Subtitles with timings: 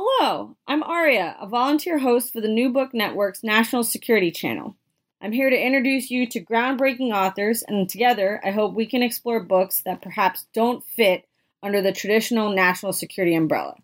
[0.00, 4.76] Hello, I'm Aria, a volunteer host for the New Book Network's National Security Channel.
[5.20, 9.42] I'm here to introduce you to groundbreaking authors, and together I hope we can explore
[9.42, 11.26] books that perhaps don't fit
[11.64, 13.74] under the traditional national security umbrella.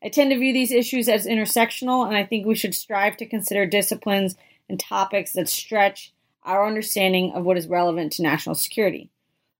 [0.00, 3.26] I tend to view these issues as intersectional, and I think we should strive to
[3.26, 4.36] consider disciplines
[4.68, 6.12] and topics that stretch
[6.44, 9.10] our understanding of what is relevant to national security.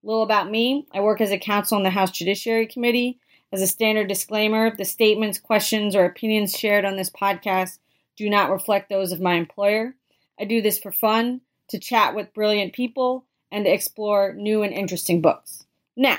[0.04, 3.18] A little about me I work as a counsel on the House Judiciary Committee.
[3.50, 7.78] As a standard disclaimer, the statements, questions, or opinions shared on this podcast
[8.16, 9.94] do not reflect those of my employer.
[10.38, 14.72] I do this for fun, to chat with brilliant people, and to explore new and
[14.72, 15.64] interesting books.
[15.96, 16.18] Now,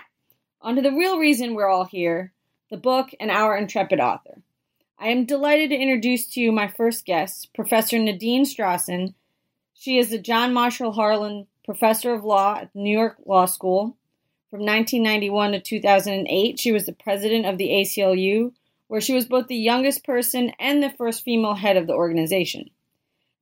[0.61, 2.33] on to the real reason we're all here
[2.69, 4.41] the book and our intrepid author.
[4.99, 9.15] I am delighted to introduce to you my first guest, Professor Nadine Strossen.
[9.73, 13.97] She is the John Marshall Harlan Professor of Law at the New York Law School.
[14.49, 18.51] From 1991 to 2008, she was the president of the ACLU,
[18.87, 22.71] where she was both the youngest person and the first female head of the organization.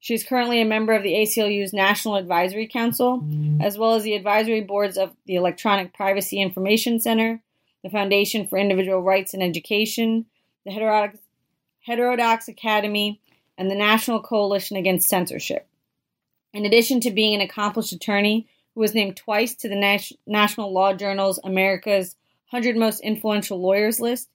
[0.01, 3.23] She is currently a member of the ACLU's National Advisory Council,
[3.61, 7.41] as well as the advisory boards of the Electronic Privacy Information Center,
[7.83, 10.25] the Foundation for Individual Rights and Education,
[10.65, 11.19] the Heterodox,
[11.85, 13.21] Heterodox Academy,
[13.57, 15.67] and the National Coalition Against Censorship.
[16.53, 18.47] In addition to being an accomplished attorney
[18.77, 22.15] who was named twice to the Nas- National Law Journal's America's
[22.51, 24.29] 100 Most Influential Lawyers list,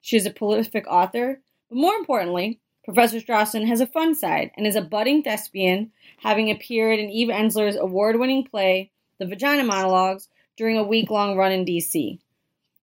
[0.00, 1.40] she is a prolific author.
[1.68, 6.48] But more importantly, Professor Strossen has a fun side and is a budding thespian, having
[6.48, 11.50] appeared in Eve Ensler's award winning play, The Vagina Monologues, during a week long run
[11.50, 12.20] in DC.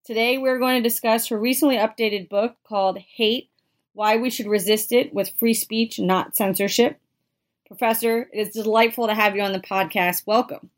[0.04, 3.48] Today, we're going to discuss her recently updated book called Hate
[3.94, 7.00] Why We Should Resist It with Free Speech, Not Censorship.
[7.66, 10.26] Professor, it is delightful to have you on the podcast.
[10.26, 10.68] Welcome.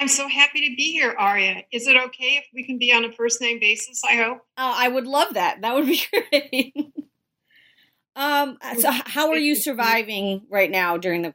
[0.00, 1.62] I'm so happy to be here, Aria.
[1.70, 4.00] Is it okay if we can be on a first name basis?
[4.02, 4.38] I hope.
[4.56, 5.60] Uh, I would love that.
[5.60, 6.74] That would be great.
[8.16, 11.34] um, so, how are you surviving right now during the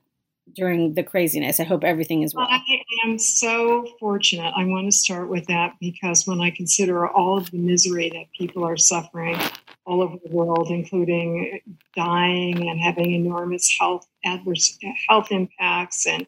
[0.52, 1.60] during the craziness?
[1.60, 2.48] I hope everything is well.
[2.50, 2.60] I
[3.06, 4.52] am so fortunate.
[4.58, 8.32] I want to start with that because when I consider all of the misery that
[8.36, 9.38] people are suffering
[9.86, 11.60] all over the world, including
[11.96, 14.76] dying and having enormous health adverse
[15.08, 16.26] health impacts and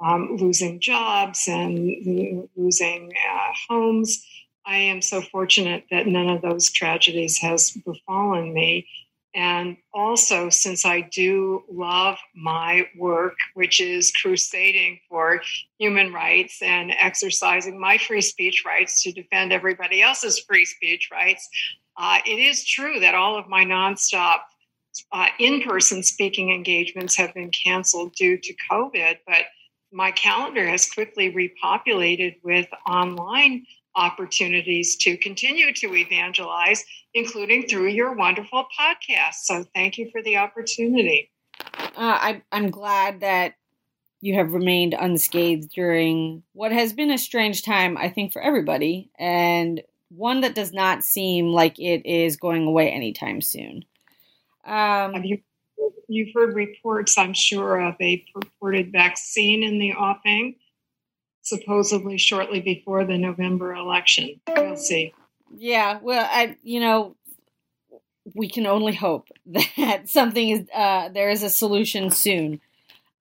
[0.00, 4.24] um, losing jobs and losing uh, homes.
[4.66, 8.86] I am so fortunate that none of those tragedies has befallen me.
[9.34, 15.40] And also, since I do love my work, which is crusading for
[15.78, 21.48] human rights and exercising my free speech rights to defend everybody else's free speech rights,
[21.96, 24.40] uh, it is true that all of my nonstop
[25.12, 29.18] uh, in person speaking engagements have been canceled due to COVID.
[29.26, 29.44] But
[29.92, 36.84] my calendar has quickly repopulated with online opportunities to continue to evangelize,
[37.14, 39.34] including through your wonderful podcast.
[39.42, 41.30] So thank you for the opportunity.
[41.60, 43.54] Uh, I, I'm glad that
[44.20, 49.10] you have remained unscathed during what has been a strange time, I think, for everybody,
[49.18, 53.84] and one that does not seem like it is going away anytime soon.
[54.64, 55.38] Um, have you
[56.08, 60.56] you've heard reports, I'm sure, of a purported vaccine in the offing,
[61.42, 64.40] supposedly shortly before the November election.
[64.48, 65.14] We'll see.
[65.56, 67.16] Yeah, well, I, you know,
[68.34, 72.60] we can only hope that something is uh, there is a solution soon.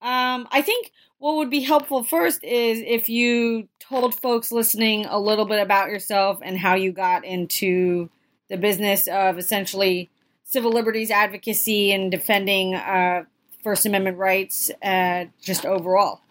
[0.02, 5.20] Um, I think what would be helpful first is if you told folks listening a
[5.20, 8.10] little bit about yourself and how you got into
[8.50, 10.10] the business of essentially
[10.50, 13.24] civil liberties advocacy and defending uh,
[13.64, 16.22] First Amendment rights, uh, just overall?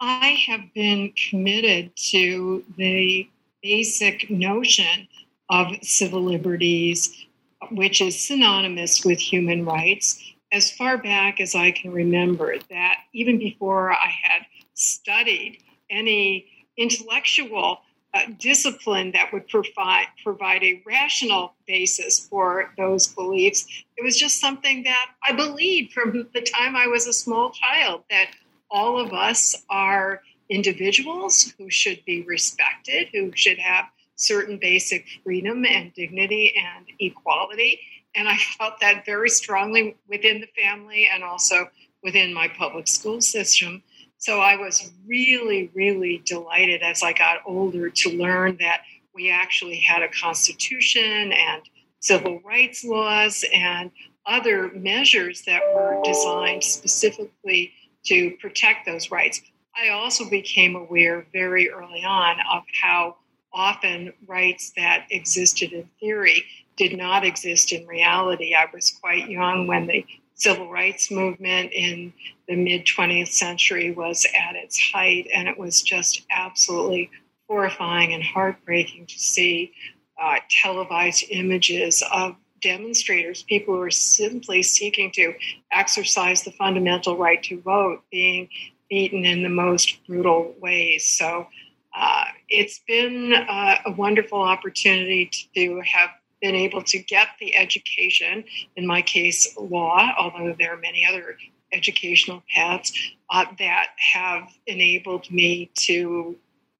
[0.00, 3.28] I have been committed to the
[3.62, 5.06] basic notion
[5.48, 7.26] of civil liberties,
[7.70, 10.20] which is synonymous with human rights,
[10.50, 12.56] as far back as I can remember.
[12.70, 14.42] That even before I had
[14.74, 15.58] studied
[15.90, 17.82] any intellectual
[18.14, 23.66] uh, discipline that would provide provide a rational basis for those beliefs.
[23.96, 28.04] It was just something that I believed from the time I was a small child
[28.10, 28.30] that
[28.70, 33.86] all of us are individuals who should be respected, who should have
[34.16, 37.80] certain basic freedom and dignity and equality.
[38.14, 41.70] And I felt that very strongly within the family and also
[42.02, 43.82] within my public school system.
[44.18, 48.82] So I was really, really delighted as I got older to learn that
[49.14, 51.62] we actually had a constitution and
[52.00, 53.90] civil rights laws and
[54.26, 57.72] other measures that were designed specifically
[58.06, 59.40] to protect those rights.
[59.76, 63.16] I also became aware very early on of how
[63.52, 66.44] often rights that existed in theory
[66.76, 68.54] did not exist in reality.
[68.54, 70.04] I was quite young when the
[70.38, 72.12] civil rights movement in
[72.48, 77.10] the mid 20th century was at its height, and it was just absolutely
[77.48, 79.72] horrifying and heartbreaking to see
[80.20, 85.34] uh, televised images of demonstrators, people who are simply seeking to
[85.72, 88.48] exercise the fundamental right to vote, being
[88.90, 91.06] beaten in the most brutal ways.
[91.06, 91.46] So
[91.96, 98.44] uh, it's been uh, a wonderful opportunity to have been able to get the education,
[98.76, 101.36] in my case, law, although there are many other
[101.72, 102.92] educational paths
[103.30, 106.36] uh, that have enabled me to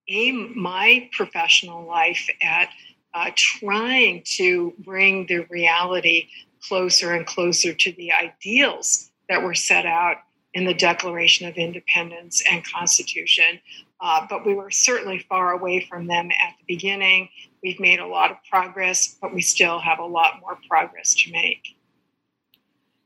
[0.08, 2.70] aim my professional life at
[3.14, 6.28] uh, trying to bring the reality
[6.62, 10.16] closer and closer to the ideals that were set out
[10.54, 13.60] in the Declaration of Independence and Constitution.
[14.00, 17.28] Uh, but we were certainly far away from them at the beginning.
[17.62, 21.32] We've made a lot of progress, but we still have a lot more progress to
[21.32, 21.76] make.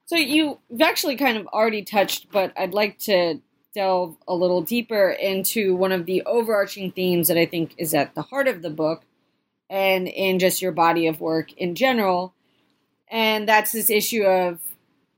[0.05, 3.41] So you've actually kind of already touched, but I'd like to
[3.75, 8.15] delve a little deeper into one of the overarching themes that I think is at
[8.15, 9.05] the heart of the book
[9.71, 12.35] and in just your body of work in general.
[13.09, 14.61] And that's this issue of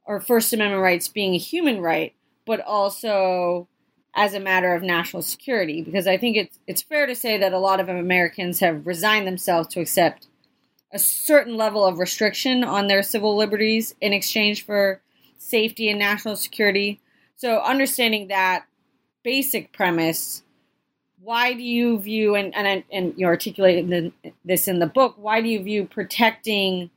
[0.06, 2.15] our First Amendment rights being a human right,
[2.47, 3.67] but also
[4.14, 5.82] as a matter of national security.
[5.82, 9.26] Because I think it's it's fair to say that a lot of Americans have resigned
[9.26, 10.28] themselves to accept
[10.93, 15.00] a certain level of restriction on their civil liberties in exchange for
[15.38, 17.00] safety and national security.
[17.37, 18.66] So understanding that
[19.25, 20.43] basic premise
[21.25, 24.12] why do you view and and, and you articulated
[24.44, 26.90] this in the book why do you view protecting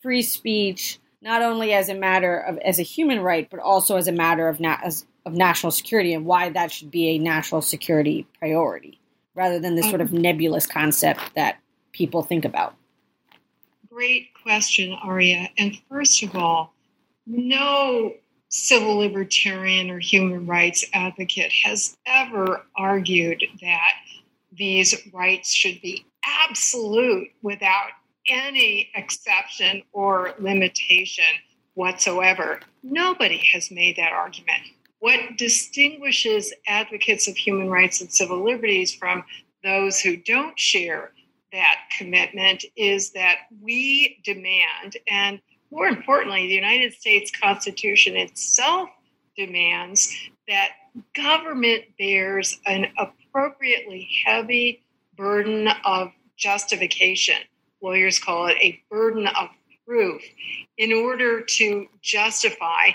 [0.00, 4.08] free speech not only as a matter of as a human right but also as
[4.08, 7.62] a matter of na- as, of national security and why that should be a national
[7.62, 8.98] security priority
[9.34, 11.58] rather than this sort of nebulous concept that
[11.92, 12.74] people think about
[13.90, 16.72] great question aria and first of all
[17.26, 18.12] no
[18.48, 23.92] civil libertarian or human rights advocate has ever argued that
[24.52, 27.90] these rights should be absolute without
[28.28, 31.24] any exception or limitation
[31.74, 32.60] whatsoever.
[32.82, 34.62] Nobody has made that argument.
[35.00, 39.24] What distinguishes advocates of human rights and civil liberties from
[39.62, 41.12] those who don't share
[41.52, 45.40] that commitment is that we demand, and
[45.70, 48.88] more importantly, the United States Constitution itself
[49.36, 50.14] demands
[50.48, 50.70] that
[51.14, 54.82] government bears an appropriately heavy
[55.16, 57.36] burden of justification.
[57.80, 59.48] Lawyers call it a burden of
[59.86, 60.22] proof
[60.76, 62.90] in order to justify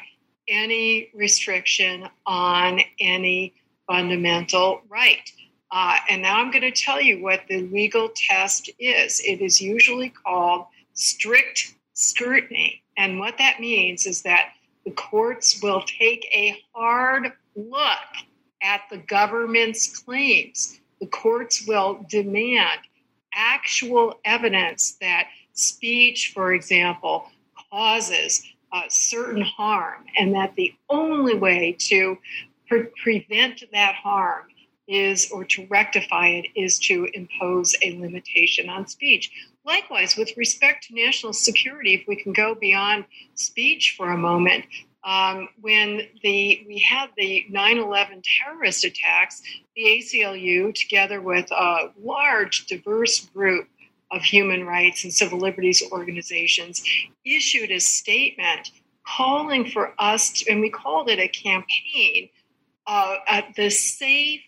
[0.48, 3.54] any restriction on any
[3.88, 5.32] fundamental right.
[5.72, 9.20] Uh, and now I'm going to tell you what the legal test is.
[9.22, 12.84] It is usually called strict scrutiny.
[12.98, 14.54] And what that means is that
[14.86, 17.98] the courts will take a hard look
[18.62, 20.80] at the government's claims.
[21.00, 22.80] The courts will demand
[23.34, 27.30] actual evidence that speech, for example,
[27.72, 28.44] causes
[28.74, 32.18] uh, certain harm, and that the only way to
[32.68, 34.48] pre- prevent that harm
[34.88, 39.32] is, or to rectify it, is to impose a limitation on speech.
[39.64, 43.06] Likewise, with respect to national security, if we can go beyond
[43.36, 44.66] speech for a moment,
[45.06, 49.42] um, when the we had the 9/11 terrorist attacks,
[49.76, 53.68] the ACLU, together with a large, diverse group
[54.14, 56.84] of human rights and civil liberties organizations,
[57.26, 58.72] issued a statement
[59.06, 62.30] calling for us, to, and we called it a campaign,
[62.88, 63.16] uh,
[63.56, 64.42] the Safe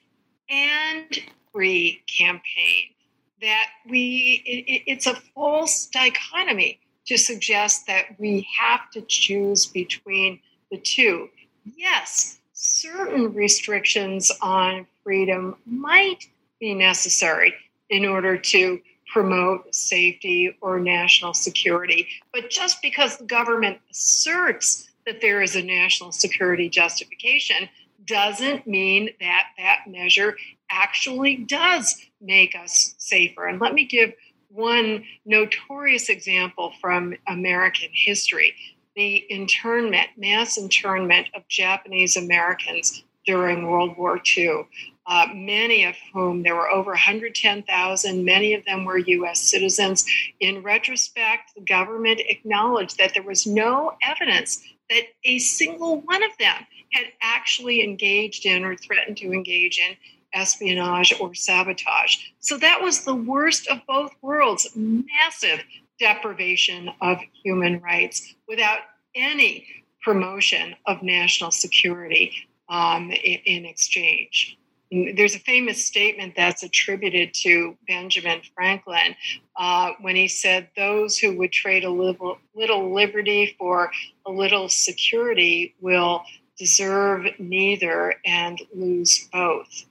[0.49, 1.19] and
[1.51, 2.95] Free campaign
[3.41, 10.39] that we it, it's a false dichotomy to suggest that we have to choose between
[10.71, 11.29] the two.
[11.77, 16.27] Yes, certain restrictions on freedom might
[16.59, 17.53] be necessary
[17.89, 18.81] in order to
[19.15, 22.05] promote safety or national security.
[22.33, 27.69] But just because the government asserts that there is a national security justification
[28.05, 30.35] doesn't mean that that measure
[30.69, 33.47] actually does make us safer.
[33.47, 34.11] And let me give
[34.49, 38.53] one notorious example from American history
[38.97, 44.67] the internment, mass internment of Japanese Americans during World War II.
[45.07, 50.05] Uh, many of whom, there were over 110,000, many of them were US citizens.
[50.39, 56.31] In retrospect, the government acknowledged that there was no evidence that a single one of
[56.39, 59.95] them had actually engaged in or threatened to engage in
[60.33, 62.17] espionage or sabotage.
[62.39, 65.63] So that was the worst of both worlds massive
[65.99, 68.79] deprivation of human rights, without
[69.15, 69.65] any
[70.03, 74.57] promotion of national security um, in, in, exchange.
[74.91, 79.15] There's a famous statement that's attributed to Benjamin Franklin
[79.57, 83.91] uh, when he said, Those who would trade a little, little liberty for
[84.25, 86.23] a little security will
[86.57, 89.85] deserve neither and lose both.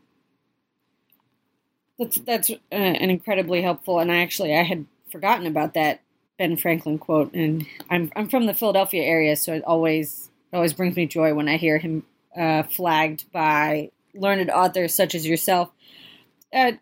[1.99, 6.00] That's that's uh, an incredibly helpful, and I actually I had forgotten about that
[6.38, 10.97] Ben Franklin quote, and I'm I'm from the Philadelphia area, so it always always brings
[10.97, 12.04] me joy when I hear him
[12.37, 15.71] uh, flagged by learned authors such as yourself.
[16.53, 16.73] Uh,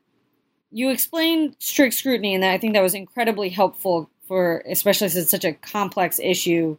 [0.71, 5.30] you explained strict scrutiny, and I think that was incredibly helpful for, especially since it's
[5.30, 6.78] such a complex issue.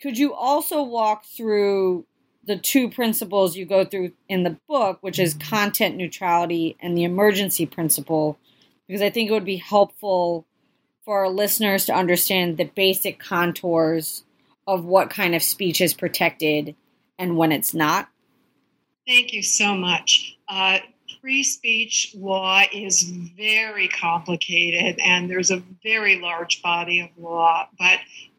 [0.00, 2.04] Could you also walk through
[2.44, 7.04] the two principles you go through in the book, which is content neutrality and the
[7.04, 8.38] emergency principle,
[8.86, 10.46] because I think it would be helpful
[11.04, 14.24] for our listeners to understand the basic contours
[14.66, 16.74] of what kind of speech is protected
[17.18, 18.08] and when it's not.
[19.06, 20.36] Thank you so much.
[20.48, 20.78] Uh,
[21.20, 23.02] free speech law is
[23.36, 27.98] very complicated and there's a very large body of law, but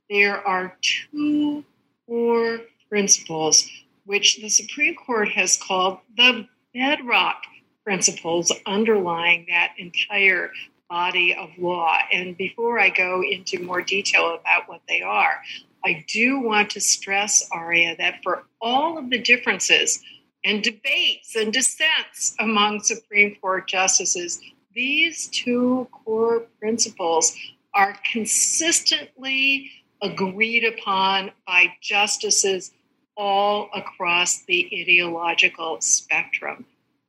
[0.09, 1.63] there are two
[2.05, 3.69] core principles
[4.05, 7.43] which the Supreme Court has called the bedrock
[7.83, 10.51] principles underlying that entire
[10.89, 11.97] body of law.
[12.13, 15.41] And before I go into more detail about what they are,
[15.87, 20.03] I do want to stress, Aria, that for all of the differences
[20.43, 24.41] and debates and dissents among Supreme Court justices,
[24.75, 27.33] these two core principles
[27.73, 32.71] are consistently agreed upon by justices
[33.15, 36.65] all across the ideological spectrum.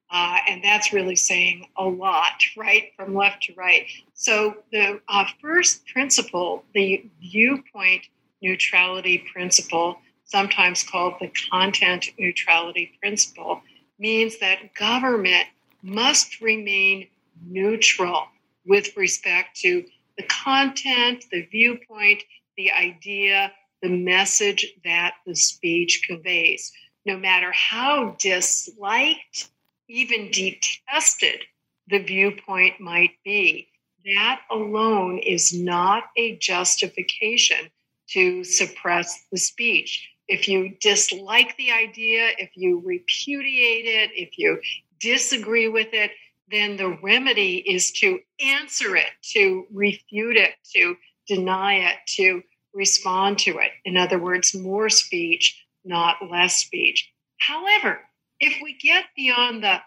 [0.08, 3.88] Uh, and that's really saying a lot, right, from left to right.
[4.14, 8.06] So, the uh, first principle, the viewpoint
[8.42, 13.62] neutrality principle, sometimes called the content neutrality principle,
[13.98, 15.46] means that government
[15.82, 17.06] must remain
[17.46, 18.26] neutral
[18.66, 19.84] with respect to
[20.16, 22.22] the content, the viewpoint,
[22.56, 23.52] the idea,
[23.82, 26.72] the message that the speech conveys.
[27.06, 29.50] No matter how disliked,
[29.88, 31.44] even detested
[31.88, 33.68] the viewpoint might be,
[34.04, 37.70] that alone is not a justification
[38.10, 40.08] to suppress the speech.
[40.28, 44.60] If you dislike the idea, if you repudiate it, if you
[45.00, 46.10] disagree with it,
[46.50, 50.96] then the remedy is to answer it, to refute it, to
[51.26, 52.42] deny it, to
[52.74, 53.70] respond to it.
[53.84, 57.10] In other words, more speech, not less speech.
[57.38, 58.00] However,
[58.40, 59.80] if we get beyond the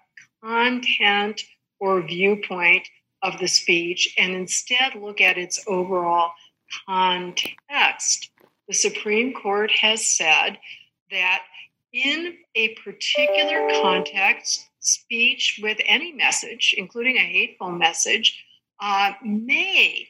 [0.43, 1.41] content
[1.79, 2.87] or viewpoint
[3.23, 6.31] of the speech and instead look at its overall
[6.87, 8.31] context,
[8.67, 10.57] the Supreme Court has said
[11.11, 11.43] that
[11.93, 18.43] in a particular context, speech with any message, including a hateful message,
[18.79, 20.07] uh, may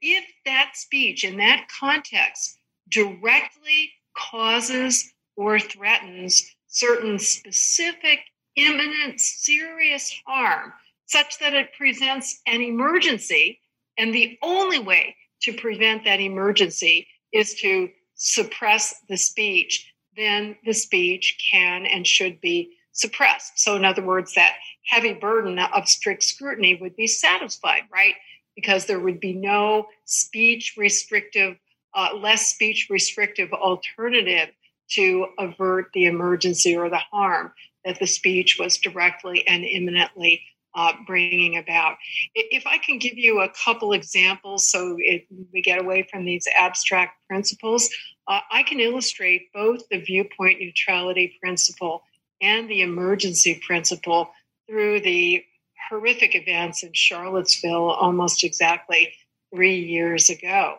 [0.00, 2.56] if that speech in that context
[2.88, 8.20] directly causes or threatens certain specific,
[8.56, 10.72] imminent, serious harm,
[11.06, 13.60] such that it presents an emergency,
[13.98, 20.74] and the only way to prevent that emergency is to suppress the speech, then the
[20.74, 23.58] speech can and should be suppressed.
[23.58, 24.56] So, in other words, that
[24.86, 28.14] heavy burden of strict scrutiny would be satisfied, right?
[28.60, 31.56] because there would be no speech restrictive,
[31.94, 34.48] uh, less speech restrictive alternative
[34.90, 37.52] to avert the emergency or the harm
[37.84, 40.42] that the speech was directly and imminently
[40.74, 41.96] uh, bringing about.
[42.34, 46.46] If I can give you a couple examples so it, we get away from these
[46.56, 47.88] abstract principles,
[48.28, 52.02] uh, I can illustrate both the viewpoint neutrality principle
[52.40, 54.30] and the emergency principle
[54.68, 55.44] through the
[55.88, 59.12] horrific events in Charlottesville almost exactly
[59.52, 60.76] three years ago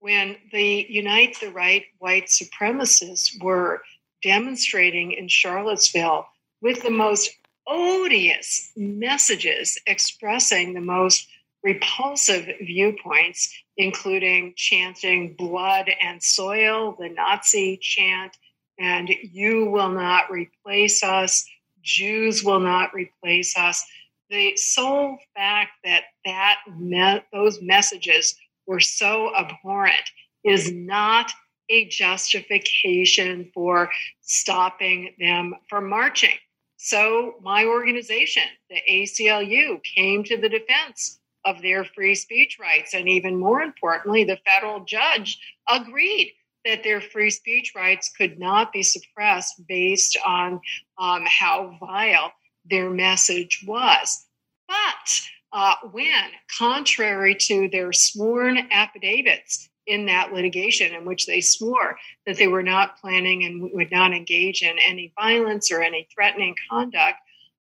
[0.00, 3.82] when the Unite the Right white supremacists were
[4.22, 6.26] demonstrating in Charlottesville
[6.60, 7.30] with the most
[7.68, 11.28] odious messages expressing the most
[11.62, 18.36] repulsive viewpoints, including chanting blood and soil, the Nazi chant,
[18.78, 21.44] and you will not replace us,
[21.82, 23.84] Jews will not replace us
[24.30, 28.34] the sole fact that that me- those messages
[28.66, 30.10] were so abhorrent
[30.44, 31.32] is not
[31.70, 36.34] a justification for stopping them from marching.
[36.78, 42.94] So my organization, the ACLU, came to the defense of their free speech rights.
[42.94, 48.72] And even more importantly, the federal judge agreed that their free speech rights could not
[48.72, 50.60] be suppressed based on
[50.98, 52.32] um, how vile
[52.64, 54.26] their message was.
[54.68, 55.20] But
[55.52, 62.36] uh, when, contrary to their sworn affidavits in that litigation, in which they swore that
[62.36, 67.16] they were not planning and would not engage in any violence or any threatening conduct,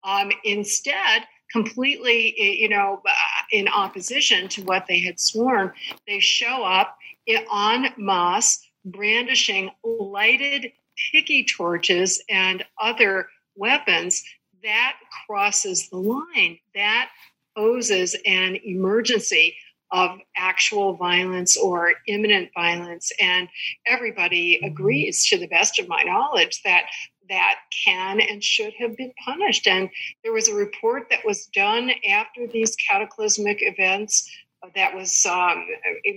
[0.05, 3.13] um, instead, completely, you know, uh,
[3.53, 5.73] in opposition to what they had sworn,
[6.07, 10.73] they show up en masse brandishing lighted
[11.13, 14.23] tiki torches and other weapons.
[14.63, 16.59] That crosses the line.
[16.75, 17.11] That
[17.57, 19.57] poses an emergency
[19.91, 23.13] of actual violence or imminent violence.
[23.21, 23.49] And
[23.87, 26.87] everybody agrees, to the best of my knowledge, that
[27.29, 29.67] that can and should have been punished.
[29.67, 29.91] And
[30.23, 34.31] there was a report that was done after these cataclysmic events
[34.75, 35.67] that was um,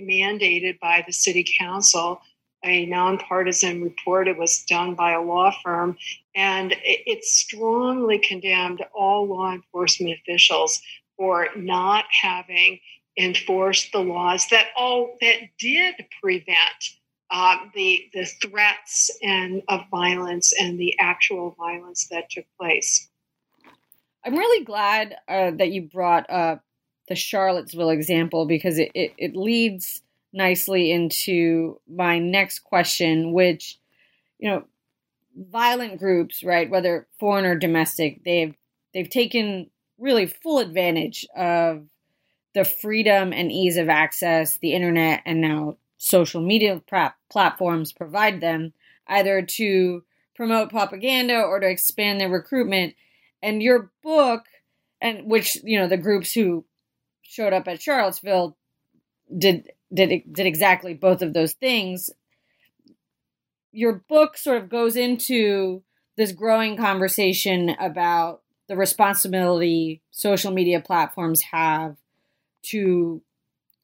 [0.02, 2.20] mandated by the city council,
[2.64, 4.28] a nonpartisan report.
[4.28, 5.96] It was done by a law firm,
[6.34, 10.80] and it, it strongly condemned all law enforcement officials
[11.16, 12.80] for not having
[13.18, 16.56] enforced the laws that all that did prevent
[17.30, 23.08] uh, the the threats and of violence and the actual violence that took place.
[24.24, 26.62] I'm really glad uh, that you brought up
[27.08, 30.02] the Charlottesville example because it, it, it leads
[30.32, 33.80] nicely into my next question, which
[34.40, 34.64] you know,
[35.36, 38.54] violent groups, right, whether foreign or domestic, they've
[38.92, 41.86] they've taken really full advantage of
[42.54, 46.82] the freedom and ease of access the internet and now social media
[47.30, 48.72] platforms provide them,
[49.06, 50.02] either to
[50.34, 52.94] promote propaganda or to expand their recruitment.
[53.42, 54.46] And your book,
[55.00, 56.64] and which you know the groups who
[57.22, 58.56] showed up at Charlottesville
[59.36, 62.10] did did did exactly both of those things.
[63.72, 65.82] Your book sort of goes into
[66.16, 71.96] this growing conversation about the responsibility social media platforms have
[72.62, 73.22] to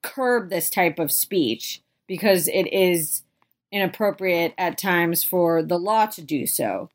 [0.03, 3.23] curb this type of speech because it is
[3.73, 6.91] inappropriate at times for the law to do so.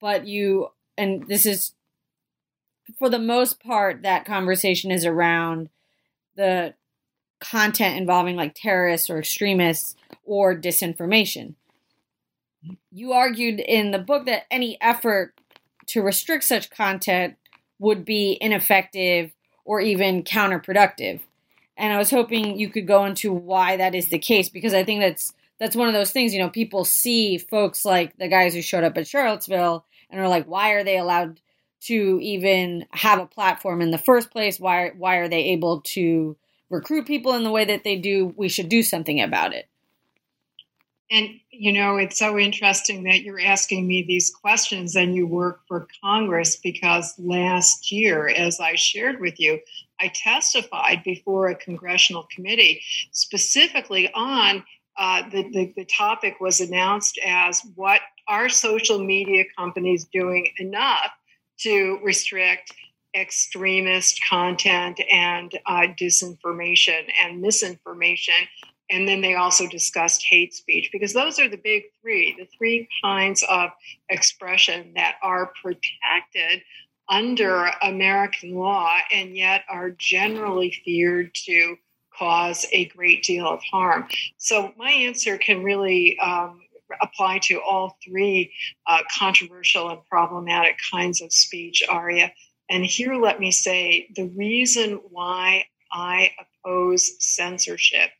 [0.00, 1.72] But you, and this is
[2.98, 5.68] for the most part, that conversation is around
[6.36, 6.74] the
[7.40, 11.54] content involving like terrorists or extremists or disinformation.
[12.90, 15.34] You argued in the book that any effort
[15.88, 17.36] to restrict such content
[17.78, 19.32] would be ineffective
[19.66, 21.20] or even counterproductive
[21.76, 24.84] and I was hoping you could go into why that is the case because I
[24.84, 26.34] think that's that's one of those things.
[26.34, 30.28] You know, people see folks like the guys who showed up at Charlottesville and are
[30.28, 31.40] like, why are they allowed
[31.82, 34.58] to even have a platform in the first place?
[34.58, 36.36] Why why are they able to
[36.70, 38.32] recruit people in the way that they do?
[38.36, 39.68] We should do something about it.
[41.10, 45.60] And, you know, it's so interesting that you're asking me these questions and you work
[45.68, 49.60] for Congress because last year, as I shared with you,
[50.00, 54.64] I testified before a congressional committee specifically on
[54.98, 61.10] uh, the, the, the topic was announced as what are social media companies doing enough
[61.58, 62.72] to restrict
[63.14, 68.34] extremist content and uh, disinformation and misinformation
[68.90, 72.88] and then they also discussed hate speech because those are the big three, the three
[73.02, 73.70] kinds of
[74.08, 76.62] expression that are protected
[77.08, 81.76] under American law and yet are generally feared to
[82.16, 84.06] cause a great deal of harm.
[84.38, 86.60] So my answer can really um,
[87.02, 88.52] apply to all three
[88.86, 92.32] uh, controversial and problematic kinds of speech, Aria.
[92.68, 98.10] And here, let me say the reason why I oppose censorship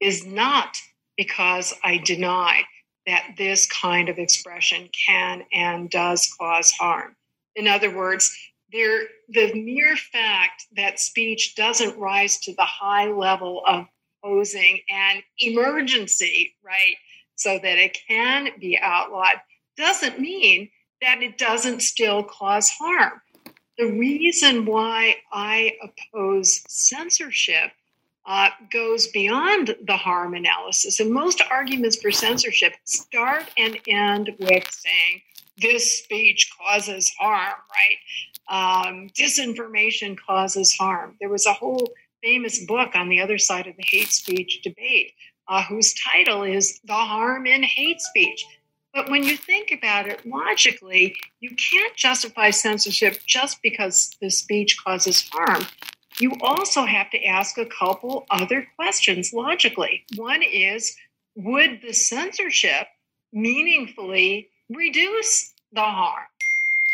[0.00, 0.76] is not
[1.16, 2.62] because I deny
[3.06, 7.16] that this kind of expression can and does cause harm.
[7.54, 8.36] In other words,
[8.72, 13.86] there, the mere fact that speech doesn't rise to the high level of
[14.24, 16.96] posing an emergency, right,
[17.36, 19.40] so that it can be outlawed,
[19.76, 20.68] doesn't mean
[21.00, 23.20] that it doesn't still cause harm.
[23.78, 27.70] The reason why I oppose censorship
[28.26, 31.00] uh, goes beyond the harm analysis.
[31.00, 35.22] And most arguments for censorship start and end with saying
[35.58, 38.88] this speech causes harm, right?
[38.88, 41.16] Um, disinformation causes harm.
[41.20, 41.88] There was a whole
[42.22, 45.12] famous book on the other side of the hate speech debate
[45.48, 48.44] uh, whose title is The Harm in Hate Speech.
[48.92, 54.82] But when you think about it logically, you can't justify censorship just because the speech
[54.82, 55.64] causes harm
[56.20, 60.04] you also have to ask a couple other questions logically.
[60.16, 60.96] One is
[61.34, 62.86] would the censorship
[63.32, 66.24] meaningfully reduce the harm?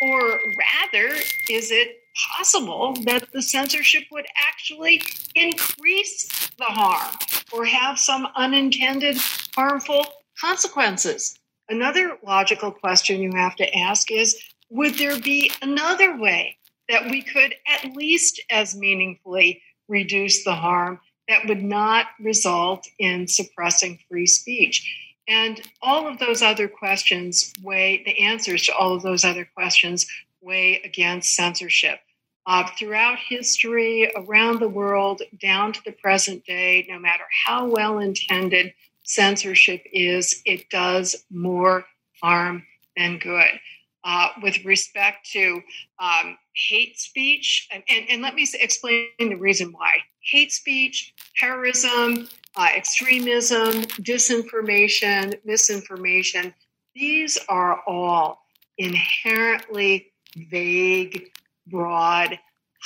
[0.00, 1.14] Or rather,
[1.48, 2.02] is it
[2.36, 5.00] possible that the censorship would actually
[5.36, 7.14] increase the harm
[7.52, 9.16] or have some unintended
[9.54, 10.04] harmful
[10.40, 11.38] consequences?
[11.68, 14.36] Another logical question you have to ask is
[14.70, 16.56] would there be another way
[16.88, 23.26] that we could at least as meaningfully reduce the harm that would not result in
[23.26, 24.98] suppressing free speech?
[25.28, 30.06] And all of those other questions weigh, the answers to all of those other questions
[30.40, 32.00] weigh against censorship.
[32.44, 38.00] Uh, throughout history, around the world, down to the present day, no matter how well
[38.00, 41.84] intended censorship is, it does more
[42.20, 42.64] harm
[42.96, 43.60] than good.
[44.04, 45.62] Uh, with respect to
[46.00, 49.96] um, hate speech, and, and, and, let me explain the reason why.
[50.20, 56.54] Hate speech, terrorism, uh, extremism, disinformation, misinformation,
[56.94, 58.42] these are all
[58.78, 60.12] inherently
[60.50, 61.30] vague,
[61.66, 62.38] broad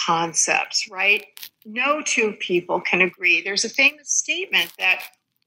[0.06, 1.24] concepts, right?
[1.64, 3.42] No two people can agree.
[3.42, 5.02] There's a famous statement that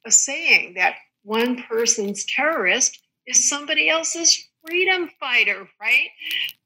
[0.06, 6.10] a saying that one person's terrorist is somebody else's freedom fighter, right?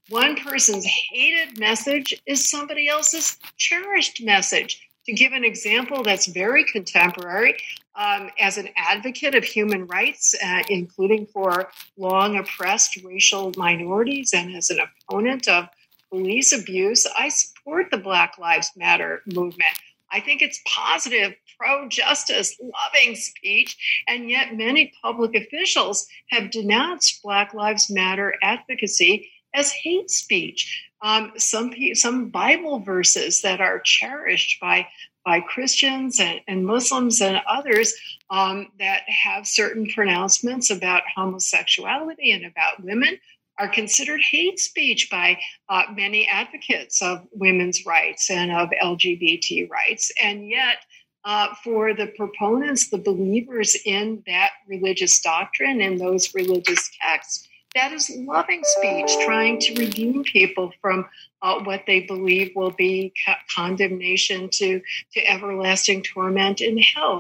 [0.10, 4.88] One person's hated message is somebody else's cherished message.
[5.06, 7.58] To give an example that's very contemporary,
[7.96, 14.56] um, as an advocate of human rights, uh, including for long oppressed racial minorities, and
[14.56, 15.68] as an opponent of
[16.10, 19.78] police abuse, I support the Black Lives Matter movement.
[20.14, 27.22] I think it's positive, pro justice, loving speech, and yet many public officials have denounced
[27.24, 30.88] Black Lives Matter advocacy as hate speech.
[31.02, 34.88] Um, some some Bible verses that are cherished by
[35.26, 37.94] by Christians and, and Muslims and others
[38.30, 43.18] um, that have certain pronouncements about homosexuality and about women
[43.60, 45.38] are considered hate speech by
[45.70, 50.12] uh, many advocates of women's rights and of LGBT rights.
[50.22, 50.78] And yet,
[51.26, 57.92] uh, for the proponents, the believers in that religious doctrine and those religious texts, that
[57.92, 61.08] is loving speech, trying to redeem people from
[61.42, 63.14] uh, what they believe will be
[63.54, 64.80] condemnation to,
[65.14, 67.20] to everlasting torment in hell.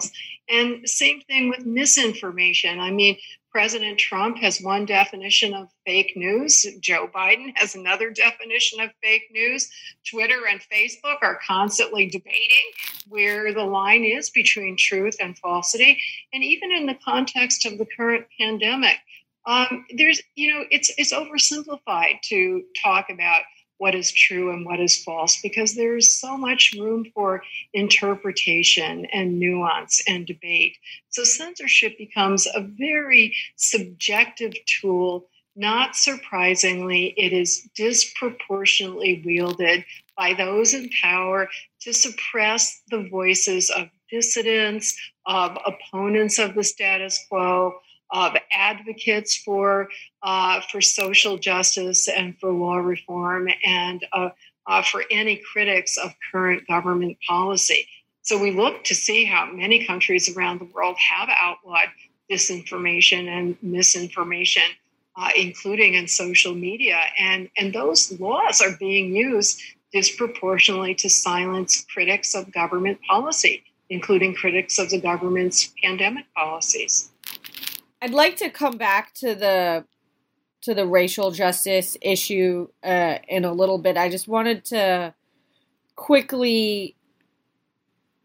[0.50, 2.80] And same thing with misinformation.
[2.80, 3.18] I mean,
[3.54, 6.66] President Trump has one definition of fake news.
[6.80, 9.70] Joe Biden has another definition of fake news.
[10.10, 12.72] Twitter and Facebook are constantly debating
[13.08, 16.02] where the line is between truth and falsity.
[16.34, 18.98] And even in the context of the current pandemic,
[19.46, 23.44] um, there's, you know, it's it's oversimplified to talk about
[23.84, 27.44] what is true and what is false because there's so much room for
[27.74, 30.78] interpretation and nuance and debate.
[31.10, 35.28] So censorship becomes a very subjective tool.
[35.58, 39.84] Not surprisingly, it is disproportionately wielded
[40.16, 41.50] by those in power
[41.82, 47.74] to suppress the voices of dissidents, of opponents of the status quo,
[48.14, 49.90] of advocates for
[50.22, 54.30] uh, for social justice and for law reform, and uh,
[54.68, 57.88] uh, for any critics of current government policy.
[58.22, 61.90] So we look to see how many countries around the world have outlawed
[62.32, 64.64] disinformation and misinformation,
[65.18, 69.60] uh, including in social media, and and those laws are being used
[69.92, 77.13] disproportionately to silence critics of government policy, including critics of the government's pandemic policies.
[78.04, 79.86] I'd like to come back to the
[80.64, 83.96] to the racial justice issue uh, in a little bit.
[83.96, 85.14] I just wanted to
[85.96, 86.98] quickly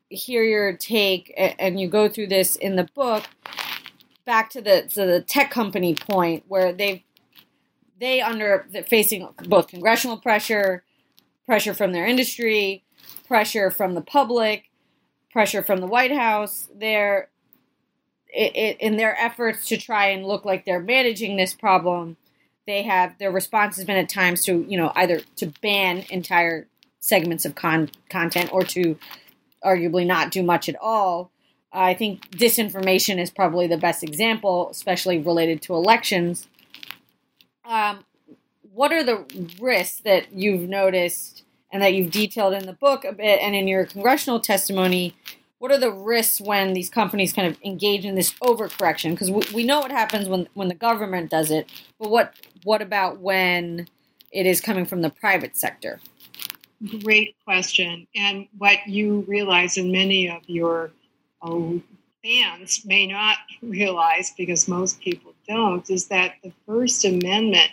[0.09, 3.25] hear your take, and you go through this in the book.
[4.25, 7.05] Back to the to the tech company point where they
[8.01, 10.83] they under facing both congressional pressure,
[11.47, 12.83] pressure from their industry,
[13.29, 14.71] pressure from the public,
[15.31, 16.69] pressure from the White House.
[16.75, 17.29] They're
[18.29, 22.17] it, it, in their efforts to try and look like they're managing this problem,
[22.67, 26.67] they have their response has been at times to you know either to ban entire
[27.01, 28.99] segments of con- content or to
[29.65, 31.31] arguably not do much at all.
[31.73, 36.49] I think disinformation is probably the best example, especially related to elections.
[37.65, 38.05] Um,
[38.73, 39.25] what are the
[39.61, 43.69] risks that you've noticed and that you've detailed in the book a bit and in
[43.69, 45.15] your congressional testimony
[45.59, 49.11] what are the risks when these companies kind of engage in this overcorrection?
[49.11, 52.83] Because we, we know what happens when when the government does it, but what what
[52.83, 53.89] about when
[54.31, 56.01] it is coming from the private sector?
[57.03, 58.07] great question.
[58.15, 60.91] And what you realize, and many of your
[61.43, 61.73] uh,
[62.25, 67.71] fans may not realize, because most people don't, is that the First Amendment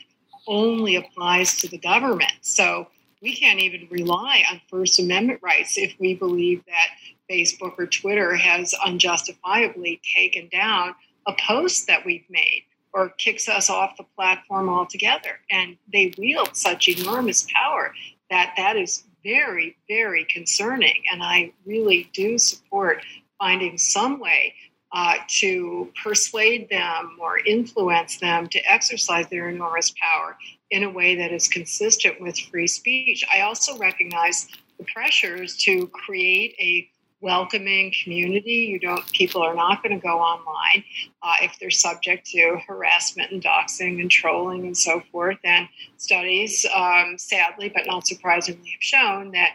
[0.47, 2.33] only applies to the government.
[2.41, 2.87] So
[3.21, 6.89] we can't even rely on First Amendment rights if we believe that
[7.29, 10.95] Facebook or Twitter has unjustifiably taken down
[11.27, 15.39] a post that we've made or kicks us off the platform altogether.
[15.51, 17.93] And they wield such enormous power
[18.29, 21.03] that that is very, very concerning.
[21.11, 23.03] And I really do support
[23.39, 24.53] finding some way
[24.93, 30.37] uh, to persuade them or influence them to exercise their enormous power
[30.71, 33.23] in a way that is consistent with free speech.
[33.33, 34.47] I also recognize
[34.77, 36.89] the pressures to create a
[37.21, 38.69] welcoming community.
[38.71, 40.83] You don't people are not going to go online
[41.23, 45.37] uh, if they're subject to harassment and doxing and trolling and so forth.
[45.43, 49.53] And studies, um, sadly but not surprisingly, have shown that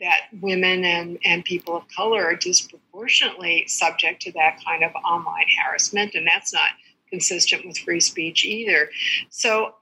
[0.00, 5.46] that women and, and people of color are disproportionately subject to that kind of online
[5.60, 6.70] harassment, and that's not
[7.10, 8.88] consistent with free speech either.
[9.28, 9.74] So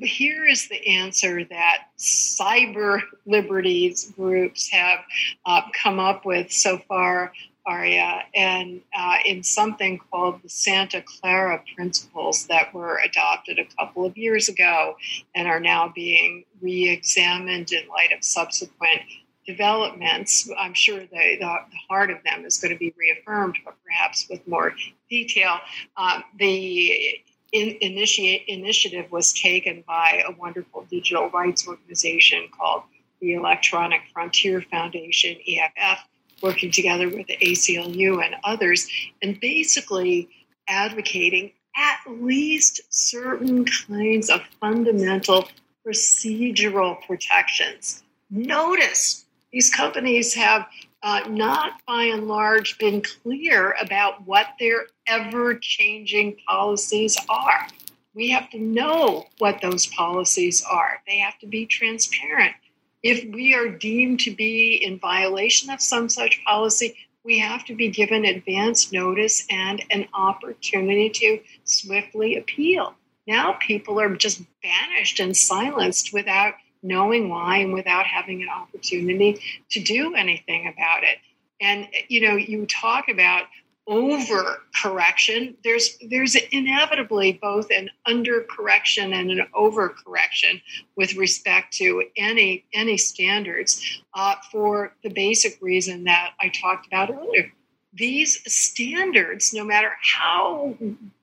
[0.00, 5.00] here is the answer that cyber liberties groups have
[5.44, 7.32] uh, come up with so far,
[7.66, 14.04] Aria, and uh, in something called the Santa Clara Principles that were adopted a couple
[14.04, 14.96] of years ago
[15.34, 19.02] and are now being re examined in light of subsequent
[19.46, 20.50] developments.
[20.58, 24.46] I'm sure the, the, heart of them is going to be reaffirmed, but perhaps with
[24.48, 24.74] more
[25.08, 25.58] detail.
[25.96, 27.20] Uh, the
[27.56, 32.82] in, initiate, initiative was taken by a wonderful digital rights organization called
[33.20, 36.00] the Electronic Frontier Foundation, EFF,
[36.42, 38.86] working together with the ACLU and others,
[39.22, 40.28] and basically
[40.68, 45.48] advocating at least certain kinds of fundamental
[45.86, 48.02] procedural protections.
[48.28, 50.66] Notice these companies have
[51.02, 57.66] uh, not by and large been clear about what their ever changing policies are.
[58.14, 62.54] We have to know what those policies are, they have to be transparent.
[63.02, 67.74] If we are deemed to be in violation of some such policy, we have to
[67.74, 72.94] be given advance notice and an opportunity to swiftly appeal.
[73.26, 79.40] Now people are just banished and silenced without knowing why and without having an opportunity
[79.70, 81.18] to do anything about it.
[81.60, 83.44] And you know, you talk about
[83.86, 85.56] over correction.
[85.62, 90.60] There's there's inevitably both an under correction and an over correction
[90.96, 97.10] with respect to any any standards uh, for the basic reason that I talked about
[97.10, 97.52] earlier.
[97.92, 100.76] These standards, no matter how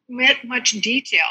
[0.10, 1.26] much detail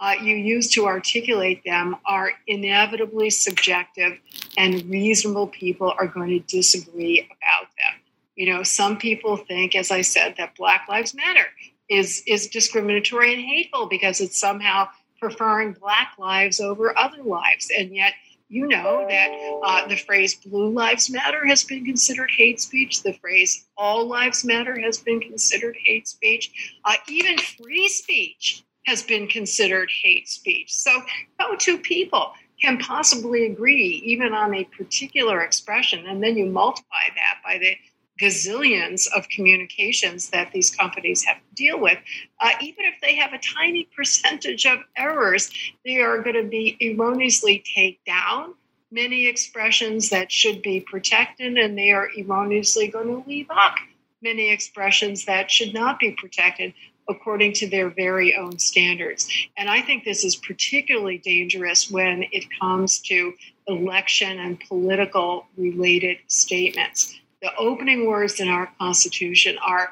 [0.00, 4.18] uh, you use to articulate them are inevitably subjective,
[4.56, 8.03] and reasonable people are going to disagree about them.
[8.36, 11.46] You know, some people think, as I said, that Black Lives Matter
[11.88, 14.88] is is discriminatory and hateful because it's somehow
[15.20, 18.14] preferring Black lives over other lives, and yet
[18.48, 19.30] you know that
[19.64, 23.02] uh, the phrase blue lives matter has been considered hate speech.
[23.02, 26.52] The phrase all lives matter has been considered hate speech.
[26.84, 30.72] Uh, even free speech has been considered hate speech.
[30.74, 30.90] So,
[31.40, 36.06] no two people can possibly agree even on a particular expression.
[36.06, 37.76] And then you multiply that by the
[38.20, 41.98] gazillions of communications that these companies have to deal with.
[42.40, 45.50] Uh, even if they have a tiny percentage of errors,
[45.84, 48.54] they are going to be erroneously take down
[48.90, 53.74] many expressions that should be protected, and they are erroneously going to leave up
[54.22, 56.72] many expressions that should not be protected
[57.08, 59.28] according to their very own standards.
[59.58, 63.34] And I think this is particularly dangerous when it comes to
[63.66, 69.90] election and political related statements the opening words in our Constitution are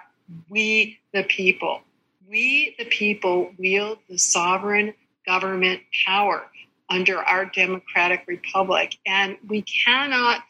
[0.48, 1.82] We the people.
[2.26, 4.94] We the people wield the sovereign
[5.26, 6.46] government power
[6.88, 8.96] under our democratic republic.
[9.06, 10.40] And we cannot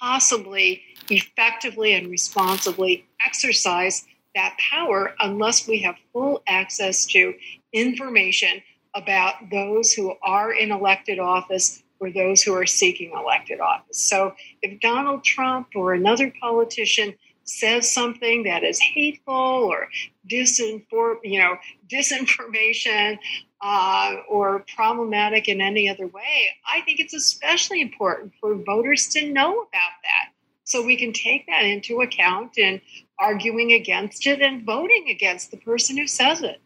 [0.00, 4.04] possibly effectively and responsibly exercise
[4.36, 7.34] that power unless we have full access to
[7.72, 8.62] information
[8.94, 13.98] about those who are in elected office for those who are seeking elected office.
[13.98, 17.14] So if Donald Trump or another politician
[17.44, 19.88] says something that is hateful or
[20.30, 21.56] disinform, you know,
[21.90, 23.16] disinformation
[23.62, 29.32] uh, or problematic in any other way, I think it's especially important for voters to
[29.32, 30.32] know about that.
[30.64, 32.82] So we can take that into account in
[33.18, 36.60] arguing against it and voting against the person who says it.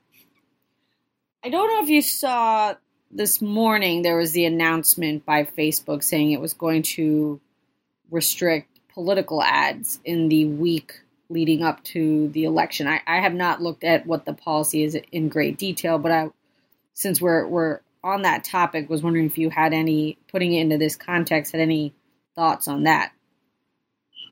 [1.44, 2.74] I don't know if you saw
[3.10, 7.40] this morning there was the announcement by Facebook saying it was going to
[8.10, 12.86] restrict political ads in the week leading up to the election.
[12.86, 16.30] I, I have not looked at what the policy is in great detail, but I,
[16.94, 20.78] since we're we're on that topic, was wondering if you had any putting it into
[20.78, 21.92] this context, had any
[22.34, 23.12] thoughts on that.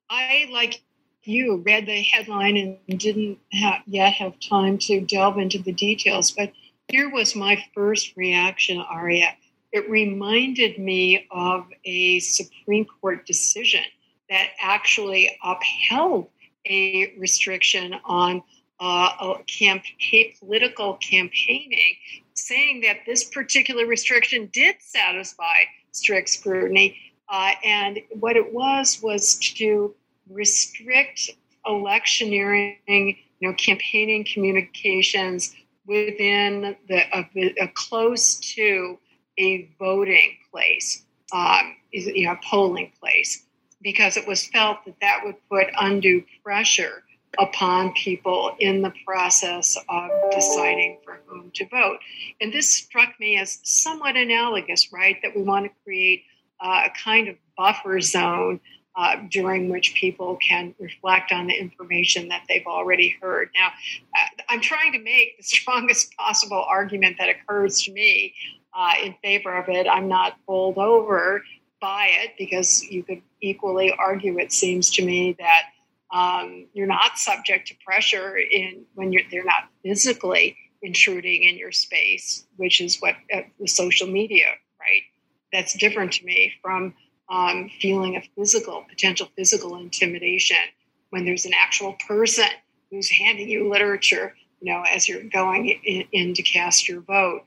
[0.08, 0.82] I like
[1.24, 6.30] you read the headline and didn't have, yet have time to delve into the details,
[6.30, 6.52] but
[6.88, 9.34] here was my first reaction, Aria.
[9.72, 13.82] It reminded me of a Supreme Court decision
[14.30, 16.28] that actually upheld
[16.68, 18.42] a restriction on
[18.78, 21.96] uh, campaign, political campaigning,
[22.34, 26.96] saying that this particular restriction did satisfy strict scrutiny.
[27.28, 29.94] Uh, and what it was was to
[30.30, 31.30] restrict
[31.66, 35.54] electioneering, you know, campaigning communications
[35.86, 37.28] within the a,
[37.60, 38.98] a close to
[39.38, 43.44] a voting place, um, you know, a polling place
[43.82, 47.02] because it was felt that that would put undue pressure
[47.38, 51.98] upon people in the process of deciding for whom to vote.
[52.40, 55.16] And this struck me as somewhat analogous, right?
[55.22, 56.24] That we want to create
[56.60, 58.60] uh, a kind of buffer zone
[58.96, 63.50] uh, during which people can reflect on the information that they've already heard.
[63.54, 68.34] Now, uh, I'm trying to make the strongest possible argument that occurs to me
[68.74, 69.86] uh, in favor of it.
[69.86, 71.42] I'm not bowled over
[71.80, 75.62] by it because you could equally argue, it seems to me, that
[76.10, 81.72] um, you're not subject to pressure in when you're they're not physically intruding in your
[81.72, 84.46] space, which is what uh, the social media,
[84.80, 85.02] right?
[85.52, 86.94] That's different to me from
[87.28, 90.56] um, feeling of physical potential physical intimidation
[91.10, 92.46] when there's an actual person
[92.90, 97.42] who's handing you literature, you know, as you're going in, in to cast your vote.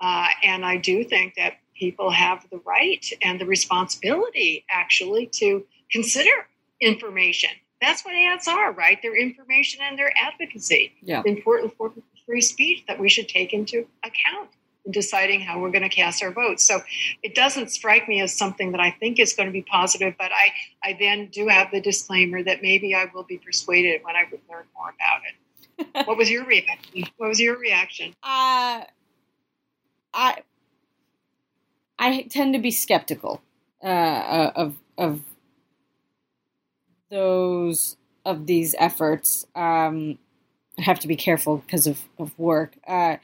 [0.00, 5.64] Uh, and I do think that people have the right and the responsibility actually to
[5.90, 6.30] consider
[6.80, 7.50] information.
[7.80, 8.98] That's what ads are, right?
[9.02, 10.92] They're information and they're advocacy.
[11.02, 11.22] Yeah.
[11.24, 11.92] Important for
[12.26, 14.50] free speech that we should take into account
[14.84, 16.64] in deciding how we're going to cast our votes.
[16.64, 16.80] So
[17.22, 20.30] it doesn't strike me as something that I think is going to be positive, but
[20.32, 20.52] I,
[20.88, 24.40] I then do have the disclaimer that maybe I will be persuaded when I would
[24.50, 25.36] learn more about it.
[26.06, 27.04] what was your reaction?
[27.16, 28.14] What was your reaction?
[28.22, 28.84] Uh,
[30.14, 30.42] I
[31.98, 33.40] I tend to be skeptical
[33.82, 35.20] uh, uh, of of
[37.10, 39.46] those of these efforts.
[39.54, 40.18] Um,
[40.78, 42.74] I have to be careful because of of work.
[42.86, 43.16] Uh,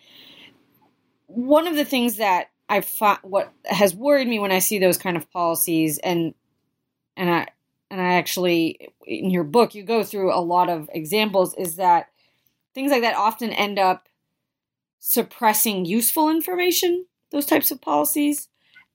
[1.28, 4.98] one of the things that I thought what has worried me when I see those
[4.98, 6.34] kind of policies and
[7.16, 7.46] and I
[7.90, 12.08] and I actually in your book you go through a lot of examples is that
[12.74, 14.08] things like that often end up
[14.98, 18.48] suppressing useful information those types of policies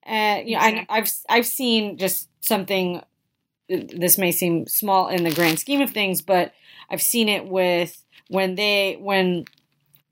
[0.06, 3.02] and you know, I, I've I've seen just something.
[3.70, 6.54] This may seem small in the grand scheme of things, but
[6.90, 9.46] I've seen it with when they when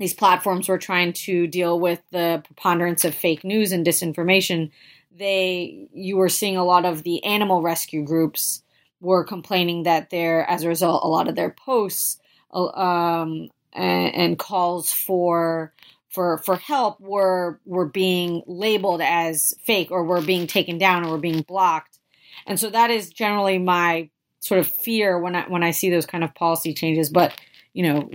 [0.02, 4.72] these platforms were trying to deal with the preponderance of fake news and disinformation.
[5.16, 8.64] They you were seeing a lot of the animal rescue groups
[9.00, 12.20] were complaining that they're as a result a lot of their posts
[12.54, 15.74] uh, um, and, and calls for
[16.10, 21.12] for for help were were being labeled as fake or were being taken down or
[21.12, 22.00] were being blocked
[22.48, 24.10] and so that is generally my
[24.40, 27.40] sort of fear when i when i see those kind of policy changes but
[27.74, 28.10] you know